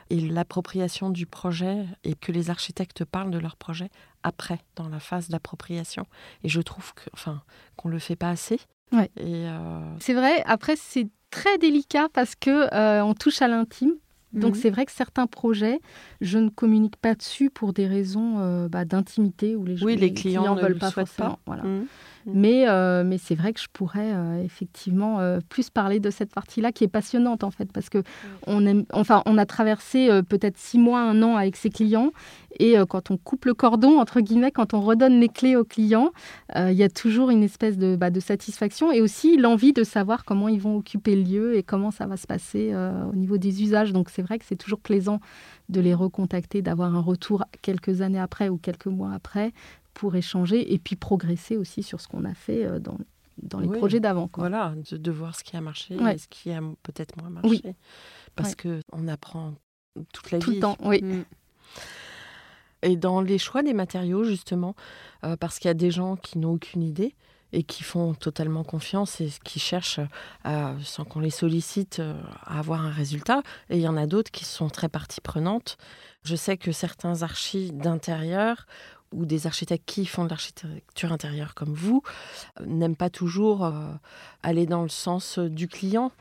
[0.09, 3.89] et l'appropriation du projet et que les architectes parlent de leur projet
[4.23, 6.05] après, dans la phase d'appropriation.
[6.43, 7.41] Et je trouve que, enfin,
[7.77, 8.59] qu'on le fait pas assez.
[8.91, 9.09] Ouais.
[9.17, 13.93] Et euh, C'est vrai, après c'est très délicat parce que euh, on touche à l'intime.
[14.33, 14.61] Donc Mhm.
[14.61, 15.79] c'est vrai que certains projets,
[16.21, 20.13] je ne communique pas dessus pour des raisons euh, bah, d'intimité où les, Oui, les
[20.13, 21.35] clients ne veulent le pas souhaitent forcément.
[21.35, 21.39] pas.
[21.45, 21.63] Voilà.
[22.25, 26.33] Mais, euh, mais c'est vrai que je pourrais euh, effectivement euh, plus parler de cette
[26.33, 28.03] partie-là qui est passionnante en fait parce que
[28.47, 32.11] on aime, enfin on a traversé peut-être six mois, un an avec ses clients
[32.59, 36.11] et quand on coupe le cordon entre guillemets, quand on redonne les clés aux clients,
[36.55, 40.25] il y a toujours une espèce de, bah, de satisfaction et aussi l'envie de savoir
[40.25, 42.73] comment ils vont occuper le lieu et comment ça va se passer
[43.11, 43.93] au niveau des usages.
[43.93, 45.19] Donc c'est vrai que c'est toujours plaisant
[45.69, 49.53] de les recontacter, d'avoir un retour quelques années après ou quelques mois après
[49.93, 52.97] pour échanger et puis progresser aussi sur ce qu'on a fait euh, dans,
[53.41, 53.77] dans les Oui.
[53.77, 54.29] projets d'avant.
[54.37, 56.15] Voilà, de, de voir ce qui a marché Ouais.
[56.15, 57.49] et ce qui a peut-être moins marché.
[57.49, 57.73] Oui.
[58.35, 58.55] Parce Ouais.
[58.55, 59.53] que on apprend
[60.13, 60.55] toute la Tout vie.
[60.57, 61.01] le temps, oui.
[61.03, 61.23] Mm.
[62.83, 64.75] Et dans les choix des matériaux, justement,
[65.23, 67.15] euh, parce qu'il y a des gens qui n'ont aucune idée
[67.53, 69.99] et qui font totalement confiance et qui cherchent,
[70.43, 73.43] à, sans qu'on les sollicite, euh, à avoir un résultat.
[73.69, 75.77] Et il y en a d'autres qui sont très partie prenante.
[76.23, 78.65] Je sais que certains archis d'intérieur
[79.11, 82.01] ou des architectes qui font de l'architecture intérieure comme vous
[82.59, 83.71] euh, n'aiment pas toujours euh,
[84.43, 86.11] aller dans le sens euh, du client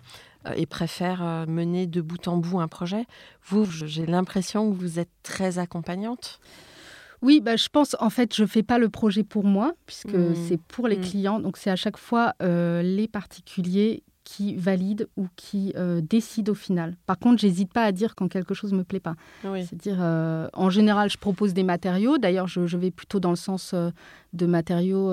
[0.57, 3.05] et préfèrent mener de bout en bout un projet.
[3.45, 6.41] Vous, j'ai l'impression que vous êtes très accompagnante.
[7.21, 10.15] Oui, bah, je pense, en fait, je ne fais pas le projet pour moi, puisque
[10.15, 10.35] Mm.
[10.49, 11.01] c'est pour les Mm.
[11.03, 11.41] clients.
[11.41, 16.55] Donc, c'est à chaque fois euh, les particuliers qui valident ou qui euh, décident au
[16.55, 16.95] final.
[17.05, 19.17] Par contre, j'hésite pas à dire quand quelque chose me plaît pas.
[19.45, 19.65] Oui.
[19.65, 22.17] C'est-à-dire, euh, en général, je propose des matériaux.
[22.17, 23.91] D'ailleurs, je, je vais plutôt dans le sens euh,
[24.33, 25.11] de matériaux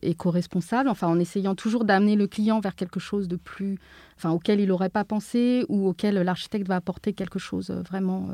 [0.00, 3.76] éco-responsables, enfin, en essayant toujours d'amener le client vers quelque chose de plus,
[4.16, 8.30] enfin, auquel il n'aurait pas pensé ou auquel l'architecte va apporter quelque chose vraiment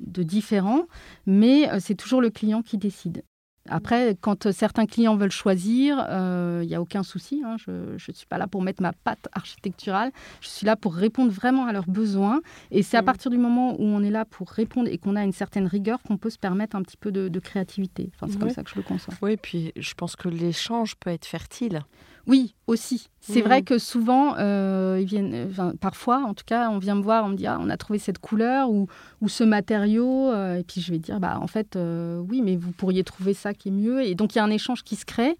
[0.00, 0.82] de différent.
[1.24, 3.22] Mais c'est toujours le client qui décide.
[3.68, 7.42] Après, quand euh, certains clients veulent choisir, euh, il n'y a aucun souci.
[7.44, 7.56] hein.
[7.58, 10.10] Je ne suis pas là pour mettre ma patte architecturale.
[10.40, 12.40] Je suis là pour répondre vraiment à leurs besoins.
[12.70, 13.06] Et c'est à Mhm.
[13.06, 16.02] partir du moment où on est là pour répondre et qu'on a une certaine rigueur
[16.02, 18.10] qu'on peut se permettre un petit peu de, de créativité.
[18.14, 19.14] Enfin, c'est comme ça que je le conçois.
[19.22, 21.80] Oui, puis je pense que l'échange peut être fertile.
[22.26, 23.08] Oui, aussi.
[23.20, 27.02] C'est vrai que souvent, euh, ils viennent, enfin, parfois, en tout cas, on vient me
[27.02, 28.88] voir, on me dit ah, on a trouvé cette couleur ou,
[29.20, 32.56] ou ce matériau, euh, et puis je vais dire bah en fait euh, oui, mais
[32.56, 34.02] vous pourriez trouver ça qui est mieux.
[34.04, 35.36] Et donc il y a un échange qui se crée,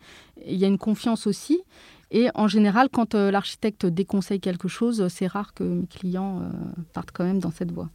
[0.46, 1.60] il y a une confiance aussi.
[2.10, 6.48] Et en général, quand euh, l'architecte déconseille quelque chose, c'est rare que mes clients euh,
[6.92, 7.90] partent quand même dans cette voie.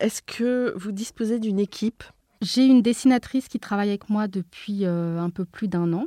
[0.00, 2.04] Est-ce que vous disposez d'une équipe?
[2.42, 6.06] J'ai une dessinatrice qui travaille avec moi depuis euh, un peu plus d'un an.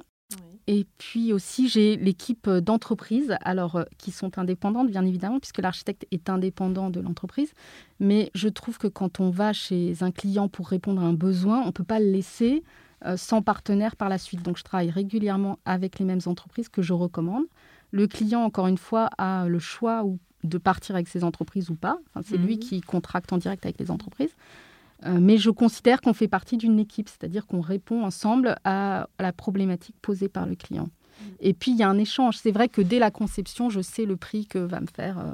[0.71, 6.05] Et puis aussi, j'ai l'équipe d'entreprises, alors euh, qui sont indépendantes, bien évidemment, puisque l'architecte
[6.11, 7.51] est indépendant de l'entreprise.
[7.99, 11.61] Mais je trouve que quand on va chez un client pour répondre à un besoin,
[11.63, 12.61] on ne peut pas le laisser
[13.05, 14.43] euh, sans partenaire par la suite.
[14.43, 17.45] Donc, je travaille régulièrement avec les mêmes entreprises que je recommande.
[17.89, 21.75] Le client, encore une fois, a le choix ou de partir avec ses entreprises ou
[21.75, 21.97] pas.
[22.13, 22.59] Enfin, c'est lui Mhm.
[22.59, 24.35] qui contracte en direct avec les entreprises.
[25.05, 29.23] Euh, mais je considère qu'on fait partie d'une équipe, c'est-à-dire qu'on répond ensemble à, à
[29.23, 30.89] la problématique posée par le client.
[31.39, 32.37] Et puis, il y a un échange.
[32.37, 35.33] C'est vrai que dès la conception, je sais le prix que va me faire euh,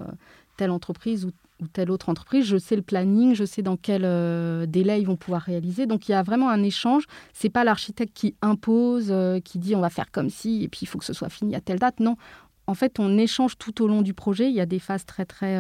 [0.58, 2.46] telle entreprise ou, ou telle autre entreprise.
[2.46, 5.86] Je sais le planning, je sais dans quel euh, délai ils vont pouvoir réaliser.
[5.86, 7.06] Donc, il y a vraiment un échange.
[7.34, 10.82] C'est pas l'architecte qui impose, euh, qui dit on va faire comme si, et puis
[10.84, 12.00] il faut que ce soit fini à telle date.
[12.00, 12.16] Non.
[12.68, 14.50] En fait, on échange tout au long du projet.
[14.50, 15.60] Il y a des phases très, très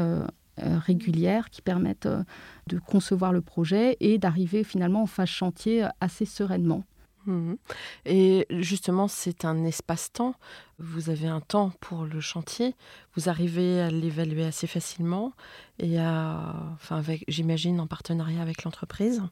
[0.57, 2.23] régulières qui permettent euh,
[2.67, 6.83] de concevoir le projet et d'arriver finalement en phase chantier euh, assez sereinement.
[7.25, 7.57] Mhm.
[8.05, 10.35] Et justement, c'est un espace-temps.
[10.77, 12.75] Vous avez un temps pour le chantier.
[13.15, 15.33] Vous arrivez à l'évaluer assez facilement
[15.79, 19.23] et à, enfin, avec, j'imagine, en partenariat avec l'entreprise.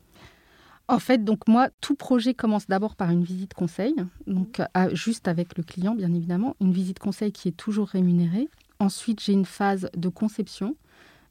[0.90, 3.96] En fait, donc moi, tout projet commence d'abord par une visite conseil,
[4.28, 8.50] donc à- juste avec le client, bien évidemment, une visite conseil qui est toujours rémunérée.
[8.80, 10.76] Ensuite, j'ai une phase de conception,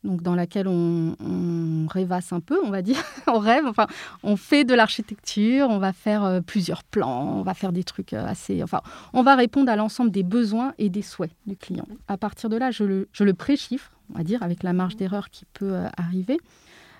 [0.04, 3.86] donc dans laquelle on, on rêvasse un peu, on va dire, on rêve, enfin,
[4.22, 8.12] on fait de l'architecture, on va faire euh, plusieurs plans, on va faire des trucs
[8.12, 8.80] euh, assez, enfin,
[9.12, 11.86] on va répondre à l'ensemble des besoins et des souhaits du client.
[12.08, 14.96] À partir de là, je le, je le pré-chiffre, on va dire, avec la marge
[14.96, 16.38] d'erreur qui peut euh, arriver.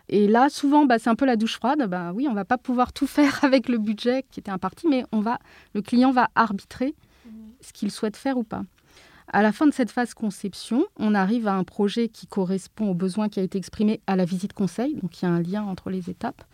[0.08, 1.86] Et là, souvent, bah, c'est un peu la douche froide.
[1.88, 5.04] Bah, oui, on va pas pouvoir tout faire avec le budget qui était imparti, mais
[5.12, 5.38] on va,
[5.74, 6.94] le client va arbitrer
[7.60, 8.64] ce qu'il souhaite faire ou pas.
[9.32, 12.94] À la fin de cette phase conception, on arrive à un projet qui correspond aux
[12.94, 14.94] besoins qui a été exprimé à la visite conseil.
[14.96, 16.44] Donc, il y a un lien entre les étapes.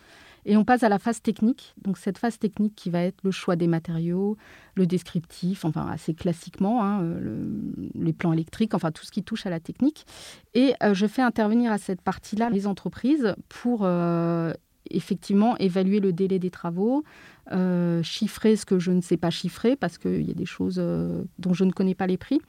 [0.46, 1.74] Et on passe à la phase technique.
[1.82, 4.36] Donc, cette phase technique qui va être le choix des matériaux,
[4.76, 9.24] le descriptif, enfin, assez classiquement, hein, euh, le- les plans électriques, enfin, tout ce qui
[9.24, 10.06] touche à la technique.
[10.54, 14.54] Et euh, je fais intervenir à cette partie-là les entreprises pour euh,
[14.90, 17.04] effectivement évaluer le délai des travaux,
[17.52, 20.76] euh, chiffrer ce que je ne sais pas chiffrer parce qu'il y a des choses
[20.78, 22.40] euh, dont je ne connais pas les prix.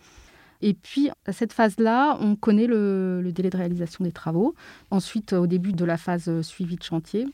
[0.62, 4.56] Et puis, à cette phase-là, on connaît le, délai de réalisation des travaux.
[4.92, 7.28] Ensuite, au début de la phase suivie de chantier,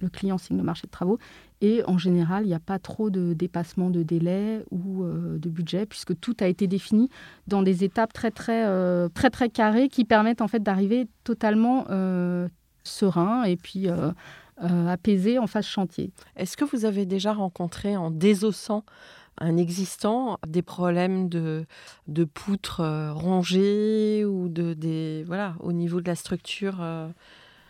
[0.00, 1.18] le client signe le marché de travaux.
[1.60, 5.50] Et en général, il n'y a pas trop de dépassement de délai ou euh, de
[5.50, 7.10] budget, puisque tout a été défini
[7.48, 8.64] dans des étapes très, très,
[9.10, 11.84] très, très carrées qui permettent en fait d'arriver totalement
[12.82, 13.88] serein et puis
[14.62, 16.12] euh, euh, apaisé en phase chantier.
[16.36, 18.84] Est-ce que vous avez déjà rencontré en désossant
[19.38, 21.64] un existant des problèmes de,
[22.08, 27.08] de poutres euh, rongées ou de des voilà au niveau de la structure euh,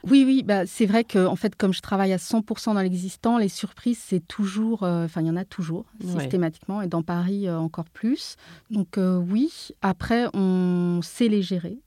[0.09, 3.39] Oui, oui, bah, c'est vrai que en fait, comme je travaille à 100% dans l'existant,
[3.39, 6.21] les surprises, c'est toujours, euh, enfin, il y en a toujours, Ouais.
[6.23, 8.37] systématiquement, et dans Paris euh, encore plus.
[8.71, 11.79] Donc euh, oui, après, on sait les gérer.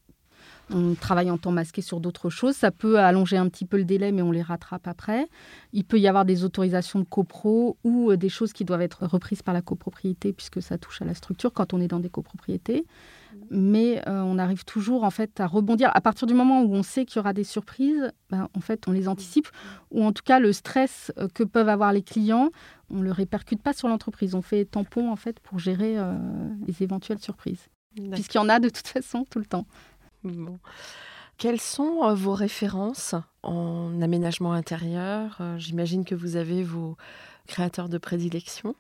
[0.72, 2.56] On travaille en temps masqué sur d'autres choses.
[2.56, 5.28] Ça peut allonger un petit peu le délai, mais on les rattrape après.
[5.74, 9.06] Il peut y avoir des autorisations de copro ou euh, des choses qui doivent être
[9.06, 12.10] reprises par la copropriété, puisque ça touche à la structure quand on est dans des
[12.10, 12.86] copropriétés.
[13.50, 15.92] Mais euh, on arrive toujours en fait à rebondir.
[15.94, 18.88] À partir du moment où on sait qu'il y aura des surprises, ben, en fait,
[18.88, 19.48] on les anticipe.
[19.92, 22.50] Ou en tout cas, le stress euh, que peuvent avoir les clients,
[22.90, 24.36] on ne le répercute pas sur l'entreprise.
[24.36, 26.16] On fait tampon en fait pour gérer euh,
[26.68, 27.68] les éventuelles surprises.
[28.12, 29.68] Puisqu'il y en a de toute façon tout le temps.
[30.24, 30.60] Bon.
[31.38, 35.38] Quelles sont euh, vos références en aménagement intérieur?
[35.42, 36.96] Euh, J'imagine que vous avez vos
[37.48, 38.76] créateurs de prédilection.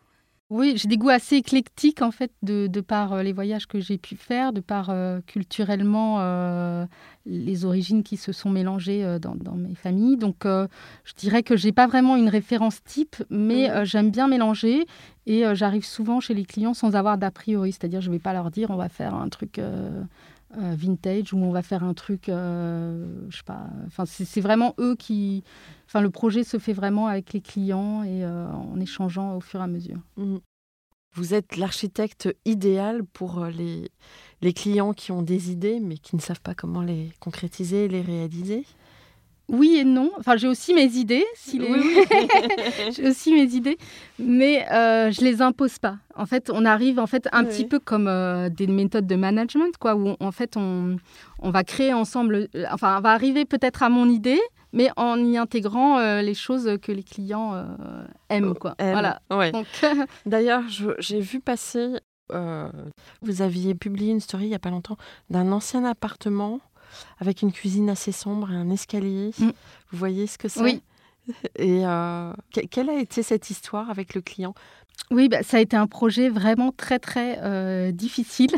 [0.49, 3.79] Oui, j'ai des goûts assez éclectiques en fait de, de par euh, les voyages que
[3.79, 6.85] j'ai pu faire, de par euh, culturellement euh,
[7.25, 10.17] les origines qui se sont mélangées euh, dans, dans mes familles.
[10.17, 13.83] Donc je dirais que j'ai pas vraiment une référence type, mais Mhm.
[13.85, 14.85] j'aime bien mélanger
[15.25, 18.51] et j'arrive souvent chez les clients sans avoir d'a priori, c'est-à-dire je vais pas leur
[18.51, 19.59] dire on va faire un truc
[20.57, 23.67] euh, vintage ou on va faire un truc, euh, je sais pas.
[23.87, 25.43] Enfin c'est vraiment eux qui,
[25.85, 29.59] enfin le projet se fait vraiment avec les clients et euh, en échangeant au fur
[29.59, 29.99] et à mesure.
[30.17, 30.37] Mm.
[31.15, 33.89] Vous êtes l'architecte idéal pour euh, les,
[34.41, 38.01] les clients qui ont des idées mais qui ne savent pas comment les concrétiser, les
[38.01, 38.65] réaliser?
[39.49, 40.09] Oui et non.
[40.17, 41.25] Enfin, j'ai aussi mes idées.
[41.35, 41.67] Si les-
[42.95, 43.77] j'ai aussi mes idées,
[44.17, 45.97] mais euh, je les impose pas.
[46.15, 47.49] En fait, on arrive en fait un Oui.
[47.49, 50.95] petit peu comme euh, des méthodes de management, quoi, où on- en fait on,
[51.39, 52.47] on va créer ensemble.
[52.55, 54.39] euh, Enfin, on va arriver peut-être à mon idée,
[54.71, 57.53] mais en y intégrant euh, les choses que les clients
[58.29, 58.75] aiment, quoi.
[58.79, 58.93] Aime.
[58.93, 59.21] Voilà.
[59.29, 59.51] Ouais.
[59.51, 59.65] Donc,
[60.25, 60.63] D'ailleurs,
[60.99, 61.89] j'ai vu passer,
[63.21, 64.97] vous aviez publié une story il n'y a pas longtemps
[65.29, 66.59] d'un ancien appartement
[67.19, 69.31] avec une cuisine assez sombre et un escalier.
[69.39, 69.49] Mm.
[69.91, 70.81] Vous voyez ce que c'est Oui.
[71.57, 74.53] Et euh, que- quelle a été cette histoire avec le client?
[75.09, 78.51] Oui, bah, ça a été un projet vraiment très très euh, difficile.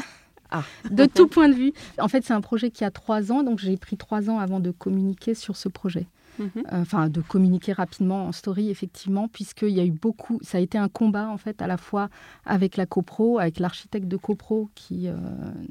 [0.51, 0.63] Ah.
[0.89, 1.73] De tout point de vue.
[1.99, 4.59] En fait, c'est un projet qui a trois ans, donc j'ai pris trois ans avant
[4.59, 6.07] de communiquer sur ce projet.
[6.39, 6.49] Mhm.
[6.55, 10.39] Euh, Enfin, de communiquer rapidement en story, effectivement, puisqu'il y a eu beaucoup.
[10.43, 12.09] Ça a été un combat, en fait, à la fois
[12.45, 15.15] avec la copro, avec l'architecte de copro qui euh,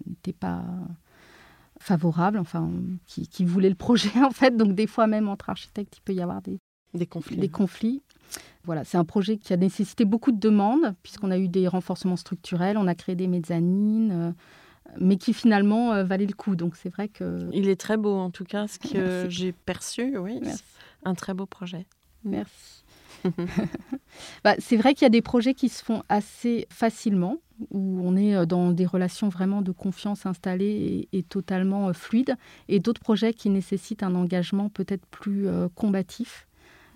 [0.07, 0.63] n'était pas
[1.85, 2.71] favorable, enfin,
[3.07, 4.57] qui, qui voulait le projet, en fait.
[4.57, 6.59] Donc, des fois, même entre architectes, il peut y avoir des,
[6.95, 7.37] Des conflits.
[7.37, 8.03] des conflits.
[8.65, 12.17] Voilà, c'est un projet qui a nécessité beaucoup de demandes, puisqu'on a eu des renforcements
[12.17, 14.33] structurels, on a créé des mezzanines, euh,
[14.99, 16.57] mais qui finalement euh, valaient le coup.
[16.57, 17.51] Donc c'est vrai que.
[17.53, 20.39] Il est très beau en tout cas, ce que j'ai perçu, oui.
[20.43, 20.65] Merci.
[21.05, 21.87] Un très beau projet.
[22.25, 22.85] Merci.
[24.45, 27.39] Bah, c'est vrai qu'il y a des projets qui se font assez facilement,
[27.71, 31.93] où on est euh, dans des relations vraiment de confiance installées et, et totalement euh,
[31.93, 32.37] fluides,
[32.69, 36.47] et d'autres projets qui nécessitent un engagement peut-être plus euh, combatif,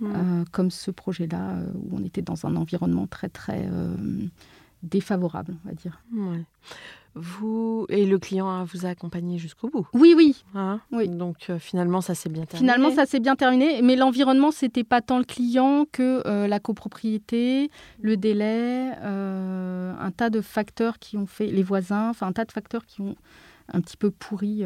[0.00, 0.12] Mm.
[0.14, 3.68] euh, comme ce projet-là, où on était dans un environnement très, très
[4.84, 6.00] défavorable, on va dire.
[6.14, 6.44] Ouais.
[7.20, 9.86] Vous et le client vous a accompagné jusqu'au bout.
[9.92, 10.44] Oui, oui.
[10.54, 11.08] Hein Oui.
[11.08, 12.72] Donc euh, finalement, ça s'est bien terminé.
[12.72, 16.60] Finalement, ça s'est bien terminé, mais l'environnement, c'était pas tant le client que euh, la
[16.60, 22.32] copropriété, le délai, euh, un tas de facteurs qui ont fait, les voisins, enfin un
[22.32, 23.16] tas de facteurs qui ont
[23.70, 24.64] un petit peu pourri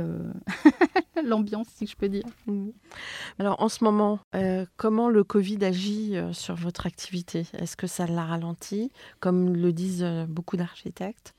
[1.25, 2.23] l'ambiance, si je peux dire.
[3.41, 4.21] Alors en ce moment,
[4.77, 7.45] comment le Covid agit sur votre activité?
[7.55, 11.35] Est-ce que ça l'a ralenti, comme le disent beaucoup d'architectes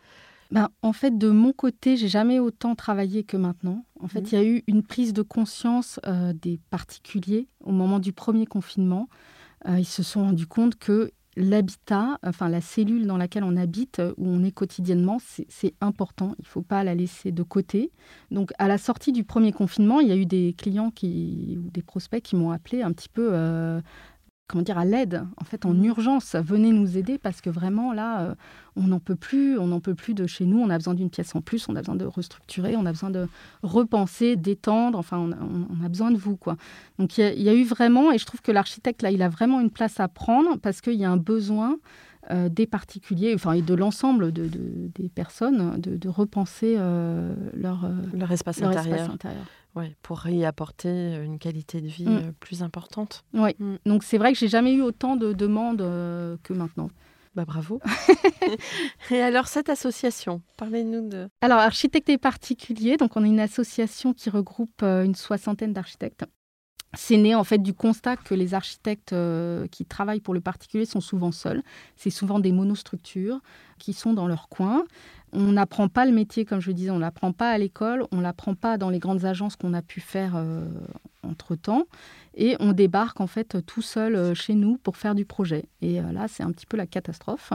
[0.53, 3.85] Ben, en fait, de mon côté, j'ai jamais autant travaillé que maintenant.
[3.99, 4.27] En fait, Mhm.
[4.31, 8.45] il y a eu une prise de conscience euh, des particuliers au moment du premier
[8.45, 9.09] confinement.
[9.67, 13.97] Euh, ils se sont rendus compte que l'habitat, enfin la cellule dans laquelle on habite,
[13.99, 16.35] euh, où on est quotidiennement, c'est c'est important.
[16.37, 17.91] Il ne faut pas la laisser de côté.
[18.29, 21.71] Donc, à la sortie du premier confinement, il y a eu des clients qui, ou
[21.71, 23.29] des prospects qui m'ont appelé un petit peu.
[23.33, 23.81] euh,
[24.47, 25.85] comment dire, à l'aide, en fait, en Mhm.
[25.85, 26.35] urgence.
[26.35, 28.35] Venez nous aider parce que vraiment, là, euh,
[28.75, 31.09] on n'en peut plus, on n'en peut plus de chez nous, on a besoin d'une
[31.09, 33.27] pièce en plus, on a besoin de restructurer, on a besoin de
[33.63, 36.57] repenser, d'étendre, enfin, on a, on- on a besoin de vous, quoi.
[36.99, 39.29] Donc, il y, y a eu vraiment, et je trouve que l'architecte, là, il a
[39.29, 41.77] vraiment une place à prendre parce qu'il y a un besoin
[42.31, 47.33] euh, des particuliers, enfin, et de l'ensemble de, de- des personnes, de, de repenser euh,
[47.53, 49.45] leur, euh, Leur espace leur intérieur espace intérieur.
[49.75, 52.33] Ouais, pour y apporter une qualité de vie Mm.
[52.39, 53.23] plus importante.
[53.33, 53.75] Oui, Mm.
[53.85, 55.79] donc c'est vrai que j'ai jamais eu autant de demandes
[56.43, 56.89] que maintenant.
[57.35, 57.81] Bah bravo.
[59.11, 61.27] et alors cette association, parlez-nous de...
[61.41, 66.25] Alors, Architectes et particuliers, donc on est une association qui regroupe une soixantaine d'architectes.
[66.95, 70.85] C'est né en fait du constat que les architectes euh, qui travaillent pour le particulier
[70.85, 71.63] sont souvent seuls.
[71.95, 73.39] C'est souvent des monostructures
[73.79, 74.83] qui sont dans leur coin.
[75.31, 78.53] On n'apprend pas le métier, comme je disais, on l'apprend pas à l'école, on l'apprend
[78.53, 80.67] pas dans les grandes agences qu'on a pu faire euh,
[81.23, 81.85] entre-temps.
[82.35, 85.65] Et on débarque en fait tout seul euh, chez nous pour faire du projet.
[85.81, 87.53] Et là, c'est un petit peu la catastrophe.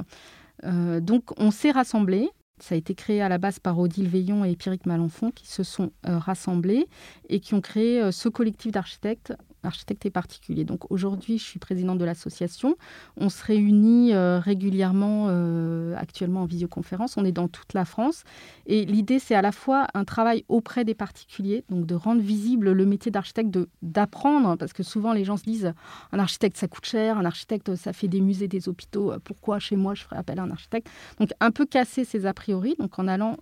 [0.64, 2.30] Donc, on s'est rassemblés.
[2.62, 5.62] Ça a été créé à la base par Odile Veillon et Pierrick Malenfant qui se
[5.62, 6.86] sont euh, rassemblés
[7.28, 10.64] et qui ont créé euh, ce collectif d'architectes, architectes et particuliers.
[10.64, 12.76] Donc aujourd'hui, je suis présidente de l'association.
[13.16, 17.16] On se réunit euh, régulièrement euh, actuellement en visioconférence.
[17.16, 18.24] On est dans toute la France.
[18.66, 22.72] Et l'idée, c'est à la fois un travail auprès des particuliers, donc de rendre visible
[22.72, 25.72] le métier d'architecte, d'apprendre, parce que souvent les gens se disent
[26.12, 29.58] un architecte, ça coûte cher, un architecte, ça fait des musées, des hôpitaux, euh, pourquoi
[29.58, 30.88] chez moi je ferais appel à un architecte?
[31.18, 33.36] Donc un peu casser ces a priori, donc en allant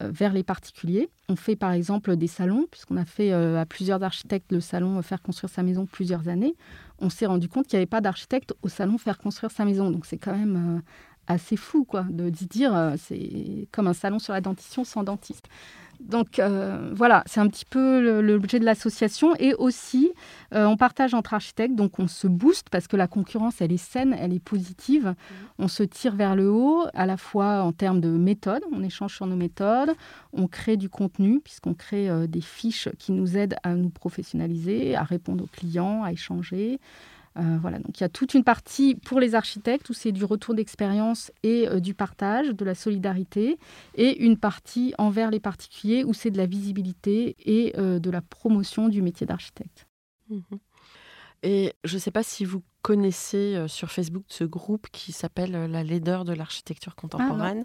[0.00, 1.08] vers les particuliers.
[1.30, 4.98] On fait par exemple des salons, puisqu'on a fait euh, à plusieurs architectes le salon
[4.98, 6.56] euh, Faire construire sa maison plusieurs années.
[6.98, 9.92] On s'est rendu compte qu'il n'y avait pas d'architecte au salon Faire construire sa maison.
[9.92, 10.80] Donc c'est quand même euh,
[11.28, 15.46] assez fou de d'y dire, euh, c'est comme un salon sur la dentition sans dentiste.
[16.00, 19.34] Donc euh, voilà, c'est un petit peu le- l'objet de l'association.
[19.38, 20.10] Et aussi,
[20.54, 23.76] euh, on partage entre architectes, donc on se booste parce que la concurrence, elle est
[23.76, 25.14] saine, elle est positive.
[25.58, 29.14] On se tire vers le haut, à la fois en termes de méthode, on échange
[29.14, 29.92] sur nos méthodes,
[30.32, 34.96] on crée du contenu, puisqu'on crée euh, des fiches qui nous aident à nous professionnaliser,
[34.96, 36.80] à répondre aux clients, à échanger.
[37.38, 40.24] Euh, voilà, donc il y a toute une partie pour les architectes où c'est du
[40.24, 43.56] retour d'expérience et euh, du partage, de la solidarité,
[43.94, 48.20] et une partie envers les particuliers où c'est de la visibilité et euh, de la
[48.20, 49.86] promotion du métier d'architecte.
[50.28, 50.42] Mhm.
[51.42, 55.82] Et je ne sais pas si vous connaissez sur Facebook ce groupe qui s'appelle la
[55.82, 57.64] laideur de l'architecture contemporaine.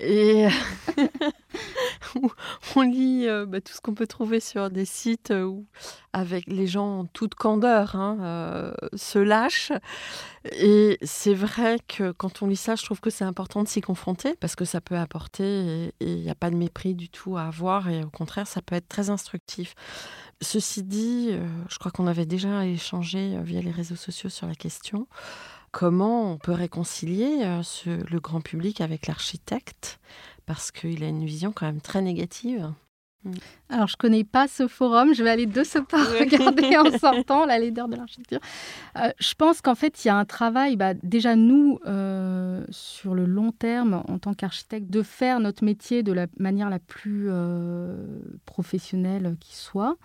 [0.00, 0.48] Et
[2.16, 2.30] où
[2.76, 5.66] on lit euh, bah, tout ce qu'on peut trouver sur des sites euh, où,
[6.12, 9.72] avec les gens en toute candeur, hein, euh, se lâchent.
[10.52, 13.82] Et c'est vrai que quand on lit ça, je trouve que c'est important de s'y
[13.82, 17.36] confronter parce que ça peut apporter et il n'y a pas de mépris du tout
[17.36, 19.74] à avoir et au contraire, ça peut être très instructif.
[20.42, 24.46] Ceci dit, euh, je crois qu'on avait déjà échangé euh, via les réseaux sociaux sur
[24.46, 25.06] la question.
[25.72, 30.00] Comment on peut réconcilier euh, ce- le grand public avec l'architecte
[30.46, 32.72] Parce qu'il a une vision quand même très négative.
[33.68, 35.12] Alors, je connais pas ce forum.
[35.14, 38.40] Je vais aller de ce pas regarder en sortant la leader de l'architecture.
[38.96, 43.14] Euh, je pense qu'en fait, il y a un travail, bah, déjà nous, euh, sur
[43.14, 47.26] le long terme, en tant qu'architecte, de faire notre métier de la manière la plus
[47.28, 48.02] euh,
[48.46, 49.96] professionnelle qui soit.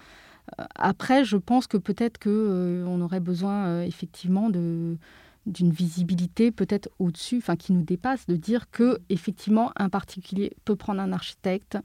[0.76, 4.98] Après, je pense que peut-être que euh, on aurait besoin effectivement de
[5.46, 10.76] d'une visibilité peut-être au-dessus, enfin qui nous dépasse, de dire que effectivement un particulier peut
[10.76, 11.78] prendre un architecte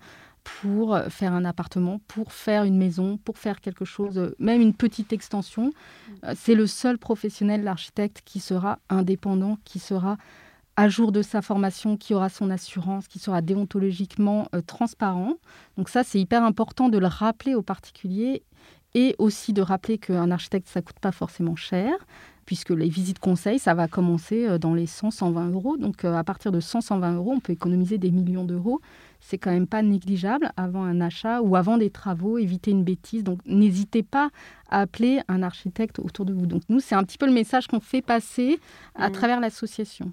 [0.43, 5.13] pour faire un appartement, pour faire une maison, pour faire quelque chose, même une petite
[5.13, 5.73] extension.
[6.25, 10.17] Euh, C'est le seul professionnel, l'architecte, qui sera indépendant, qui sera
[10.77, 15.35] à jour de sa formation, qui aura son assurance, qui sera déontologiquement euh, transparent.
[15.77, 18.43] Donc ça, c'est hyper important de le rappeler aux particuliers
[18.95, 21.93] et aussi de rappeler qu'un architecte, ça coûte pas forcément cher
[22.51, 25.77] puisque les visites conseils, ça va commencer euh, dans les 100-120 euros.
[25.77, 28.81] Donc euh, à partir de 100-120 euros, on peut économiser des millions d'euros.
[29.21, 33.23] C'est quand même pas négligeable avant un achat ou avant des travaux, éviter une bêtise.
[33.23, 34.31] Donc n'hésitez pas
[34.69, 36.47] à appeler un architecte autour de vous.
[36.47, 38.59] Donc nous, c'est un petit peu le message qu'on fait passer
[38.97, 39.13] à Mmh.
[39.13, 40.13] travers l'association.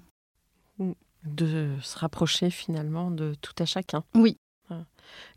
[1.24, 4.04] De se rapprocher finalement de tout à chacun.
[4.14, 4.36] Oui.
[4.68, 4.84] Voilà.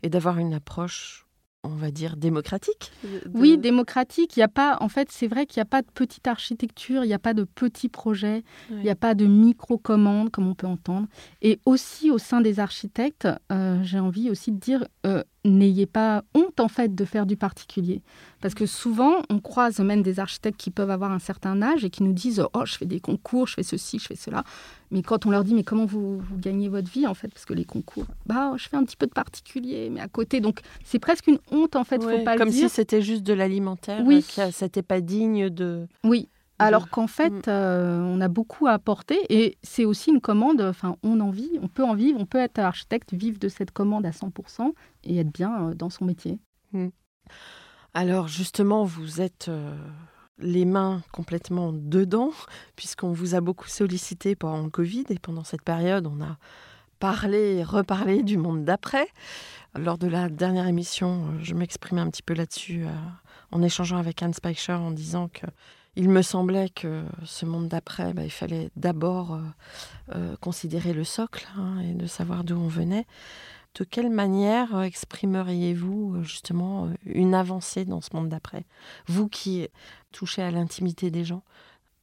[0.04, 1.26] Et d'avoir une approche,
[1.64, 2.90] on va dire, démocratique.
[3.04, 4.36] de- Oui, démocratique.
[4.36, 7.04] Il y a pas, en fait, c'est vrai qu'il n'y a pas de petite architecture,
[7.04, 10.54] il n'y a pas de petits projets, il n'y a pas de micro-commandes comme on
[10.54, 11.06] peut entendre.
[11.40, 16.22] Et aussi au sein des architectes, euh, j'ai envie aussi de dire, euh, n'ayez pas
[16.34, 18.00] honte en fait de faire du particulier.
[18.40, 21.90] Parce que souvent, on croise même des architectes qui peuvent avoir un certain âge et
[21.90, 24.44] qui nous disent, oh, je fais des concours, je fais ceci, je fais cela.
[24.90, 27.44] Mais quand on leur dit, mais comment vous, vous gagnez votre vie en fait Parce
[27.44, 30.40] que les concours, bah, je fais un petit peu de particulier, mais à côté.
[30.40, 32.68] Donc, c'est presque une honte en fait, Ouais, faut pas comme le dire.
[32.68, 34.24] si c'était juste de l'alimentaire, Oui.
[34.38, 35.86] euh, que c'était pas digne de.
[36.04, 36.28] Oui.
[36.58, 37.42] Alors de- qu'en fait, Mm.
[37.48, 40.60] euh, on a beaucoup à apporter et c'est aussi une commande.
[40.60, 43.70] Enfin, on en vit, on peut en vivre, on peut être architecte, vivre de cette
[43.72, 44.72] commande à 100%
[45.04, 46.38] et être bien euh, dans son métier.
[47.94, 49.74] Alors justement, vous êtes euh,
[50.38, 52.30] les mains complètement dedans,
[52.76, 56.38] puisqu'on vous a beaucoup sollicité pendant le Covid et pendant cette période, on a
[56.98, 59.08] parlé et reparlé du monde d'après.
[59.74, 62.90] Lors de la dernière émission, je m'exprimais un petit peu là-dessus euh,
[63.50, 65.46] en échangeant avec Anne Speicher en disant que
[65.94, 69.40] il me semblait que ce monde d'après, bah, il fallait d'abord euh,
[70.14, 73.06] euh, considérer le socle hein, et de savoir d'où on venait.
[73.78, 78.64] De quelle manière euh, exprimeriez-vous justement une avancée dans ce monde d'après?
[79.06, 79.68] Vous qui
[80.12, 81.42] touchez à l'intimité des gens?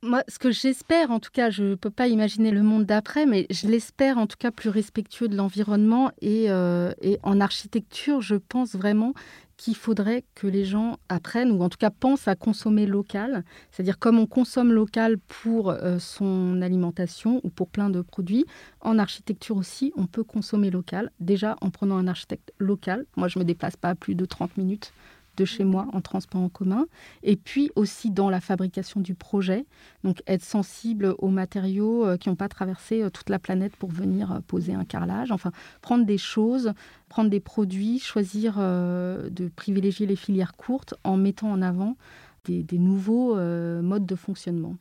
[0.01, 3.25] Moi, ce que j'espère, en tout cas, je ne peux pas imaginer le monde d'après,
[3.25, 6.11] mais je l'espère en tout cas plus respectueux de l'environnement.
[6.21, 9.13] Et en architecture, je pense vraiment
[9.59, 13.43] qu'il faudrait que les gens apprennent, ou en tout cas pensent à consommer local.
[13.71, 18.45] C'est-à-dire comme on consomme local pour euh, son alimentation ou pour plein de produits,
[18.79, 21.11] en architecture aussi, on peut consommer local.
[21.19, 23.05] Déjà en prenant un architecte local.
[23.17, 24.93] Moi, je ne me déplace pas à plus de 30 minutes
[25.39, 26.85] de chez moi en transport en commun.
[27.23, 29.65] Et puis aussi dans la fabrication du projet.
[30.03, 33.89] Donc être sensible aux matériaux euh, qui n'ont pas traversé euh, toute la planète pour
[33.89, 35.31] venir euh, poser un carrelage.
[35.31, 36.73] Enfin, prendre des choses,
[37.07, 41.95] prendre des produits, choisir de privilégier les filières courtes en mettant en avant
[42.43, 44.75] des, des nouveaux modes de fonctionnement.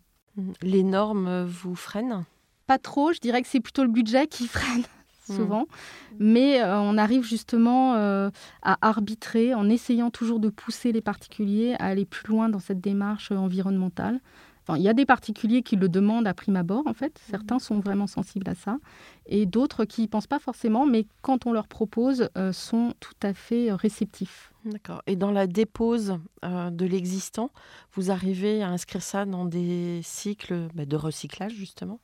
[0.63, 2.25] Les normes vous freinent?
[2.67, 4.85] Pas trop, je dirais que c'est plutôt le budget qui freine
[5.37, 5.67] souvent,
[6.19, 8.31] mais euh, on arrive justement euh,
[8.63, 12.81] à arbitrer en essayant toujours de pousser les particuliers à aller plus loin dans cette
[12.81, 14.21] démarche euh, environnementale.
[14.69, 17.19] Enfin, il y a des particuliers qui le demandent à prime abord, en fait.
[17.31, 18.77] Certains sont vraiment sensibles à ça.
[19.25, 23.15] Et d'autres qui n'y pensent pas forcément, mais quand on leur propose, euh, sont tout
[23.23, 24.53] à fait réceptifs.
[24.67, 25.01] D'accord.
[25.07, 27.51] Et dans la dépose euh, de l'existant,
[27.95, 31.99] vous arrivez à inscrire ça dans des cycles bah, de recyclage, justement?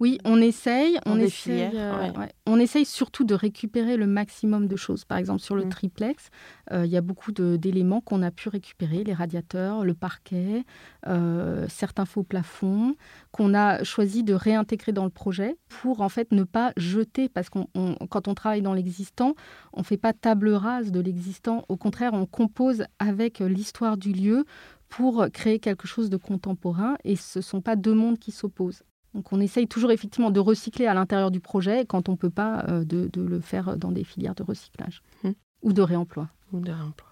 [0.00, 0.98] Oui, on essaye.
[1.06, 2.18] Dans On des essaye, filières, euh, ouais.
[2.18, 2.32] ouais.
[2.46, 5.04] on essaye surtout de récupérer le maximum de choses.
[5.04, 5.68] Par exemple, sur le Mm.
[5.68, 6.28] triplex,
[6.72, 10.64] euh, il y a beaucoup d'éléments qu'on a pu récupérer, les radiateurs, le parquet,
[11.06, 12.94] euh, certains faux plafonds,
[13.30, 17.48] qu'on a choisi de réintégrer dans le projet pour en fait ne pas jeter, parce
[17.48, 19.34] qu'on on- quand on travaille dans l'existant,
[19.72, 21.64] on ne fait pas table rase de l'existant.
[21.68, 24.44] Au contraire, on compose avec l'histoire du lieu
[24.88, 28.82] pour créer quelque chose de contemporain et ce ne sont pas deux mondes qui s'opposent.
[29.14, 32.16] Donc on essaye toujours effectivement de recycler à l'intérieur du projet et quand on ne
[32.16, 35.32] peut pas euh, de, de le faire dans des filières de recyclage Hmm.
[35.62, 36.28] ou de réemploi.
[36.52, 37.08] ou de réemploi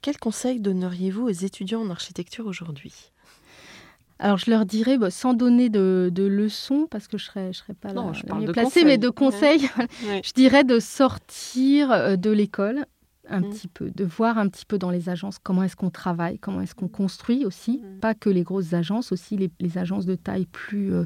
[0.00, 3.10] Quel conseil donneriez-vous aux étudiants en architecture aujourd'hui?
[4.20, 7.52] Alors je leur dirais, bah, sans donner de, de leçons, parce que je ne serais,
[7.52, 8.84] je serais pas Non, la, je parle mieux de placée, conseils.
[8.84, 9.68] mais de conseils,
[10.08, 10.22] Ouais.
[10.24, 12.84] je dirais de sortir euh, de l'école
[13.28, 13.50] un Mm.
[13.50, 16.60] petit peu, de voir un petit peu dans les agences comment est-ce qu'on travaille, comment
[16.60, 18.00] est-ce qu'on construit aussi, Mm.
[18.00, 21.04] pas que les grosses agences, aussi les, les agences de taille plus, euh,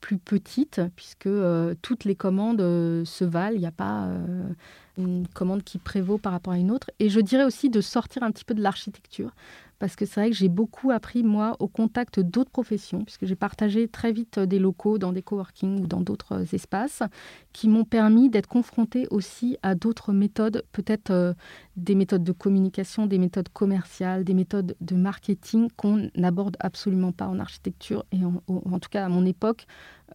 [0.00, 4.48] plus petites, puisque euh, toutes les commandes euh, se valent, il n'y a pas euh,
[4.96, 6.90] une commande qui prévaut par rapport à une autre.
[7.00, 9.30] Et je dirais aussi de sortir un petit peu de l'architecture,
[9.80, 13.34] parce que c'est vrai que j'ai beaucoup appris, moi, au contact d'autres professions, puisque j'ai
[13.34, 17.02] partagé très vite euh, des locaux dans des coworking ou dans d'autres euh, espaces,
[17.54, 21.32] qui m'ont permis d'être confrontée aussi à d'autres méthodes, peut-être euh,
[21.76, 27.26] des méthodes de communication, des méthodes commerciales, des méthodes de marketing qu'on n'aborde absolument pas
[27.26, 28.04] en architecture.
[28.12, 29.66] Et en tout cas, à mon époque,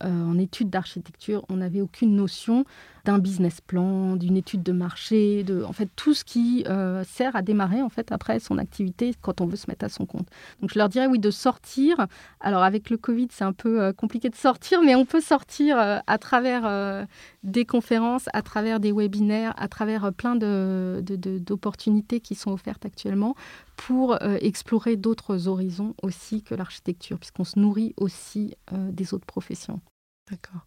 [0.04, 2.66] euh, en études d'architecture, on n'avait aucune notion
[3.06, 7.36] d'un business plan, d'une étude de marché, de en fait tout ce qui euh, sert
[7.36, 10.28] à démarrer en fait après son activité quand on veut se mettre à son compte.
[10.60, 12.08] Donc je leur dirais oui de sortir.
[12.40, 15.78] Alors avec le Covid c'est un peu euh, compliqué de sortir, mais on peut sortir
[15.78, 17.06] à travers
[17.44, 23.36] des conférences, à travers des webinaires, à travers plein de- d'opportunités qui sont offertes actuellement
[23.76, 29.26] pour euh, explorer d'autres horizons aussi que l'architecture, puisqu'on se nourrit aussi euh, des autres
[29.26, 29.82] professions.
[30.30, 30.66] D'accord.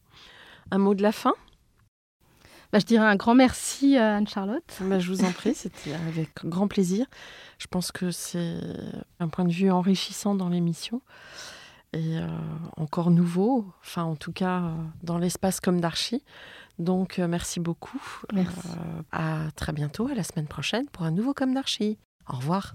[0.71, 1.35] Un mot de la fin?
[2.73, 4.79] Bah, Je dirais un grand merci à Anne-Charlotte.
[4.83, 7.07] Bah, je vous en prie, c'était avec grand plaisir.
[7.59, 8.61] Je pense que c'est
[9.21, 11.03] un point de vue enrichissant dans l'émission
[11.93, 12.27] et euh,
[12.77, 16.23] encore nouveau, enfin en tout cas euh, dans l'espace comme d'archi.
[16.79, 18.01] Donc euh, merci beaucoup.
[18.33, 18.69] Merci.
[18.69, 21.99] Euh, à très bientôt, à la semaine prochaine pour un nouveau comme d'archi.
[22.29, 22.75] Au revoir.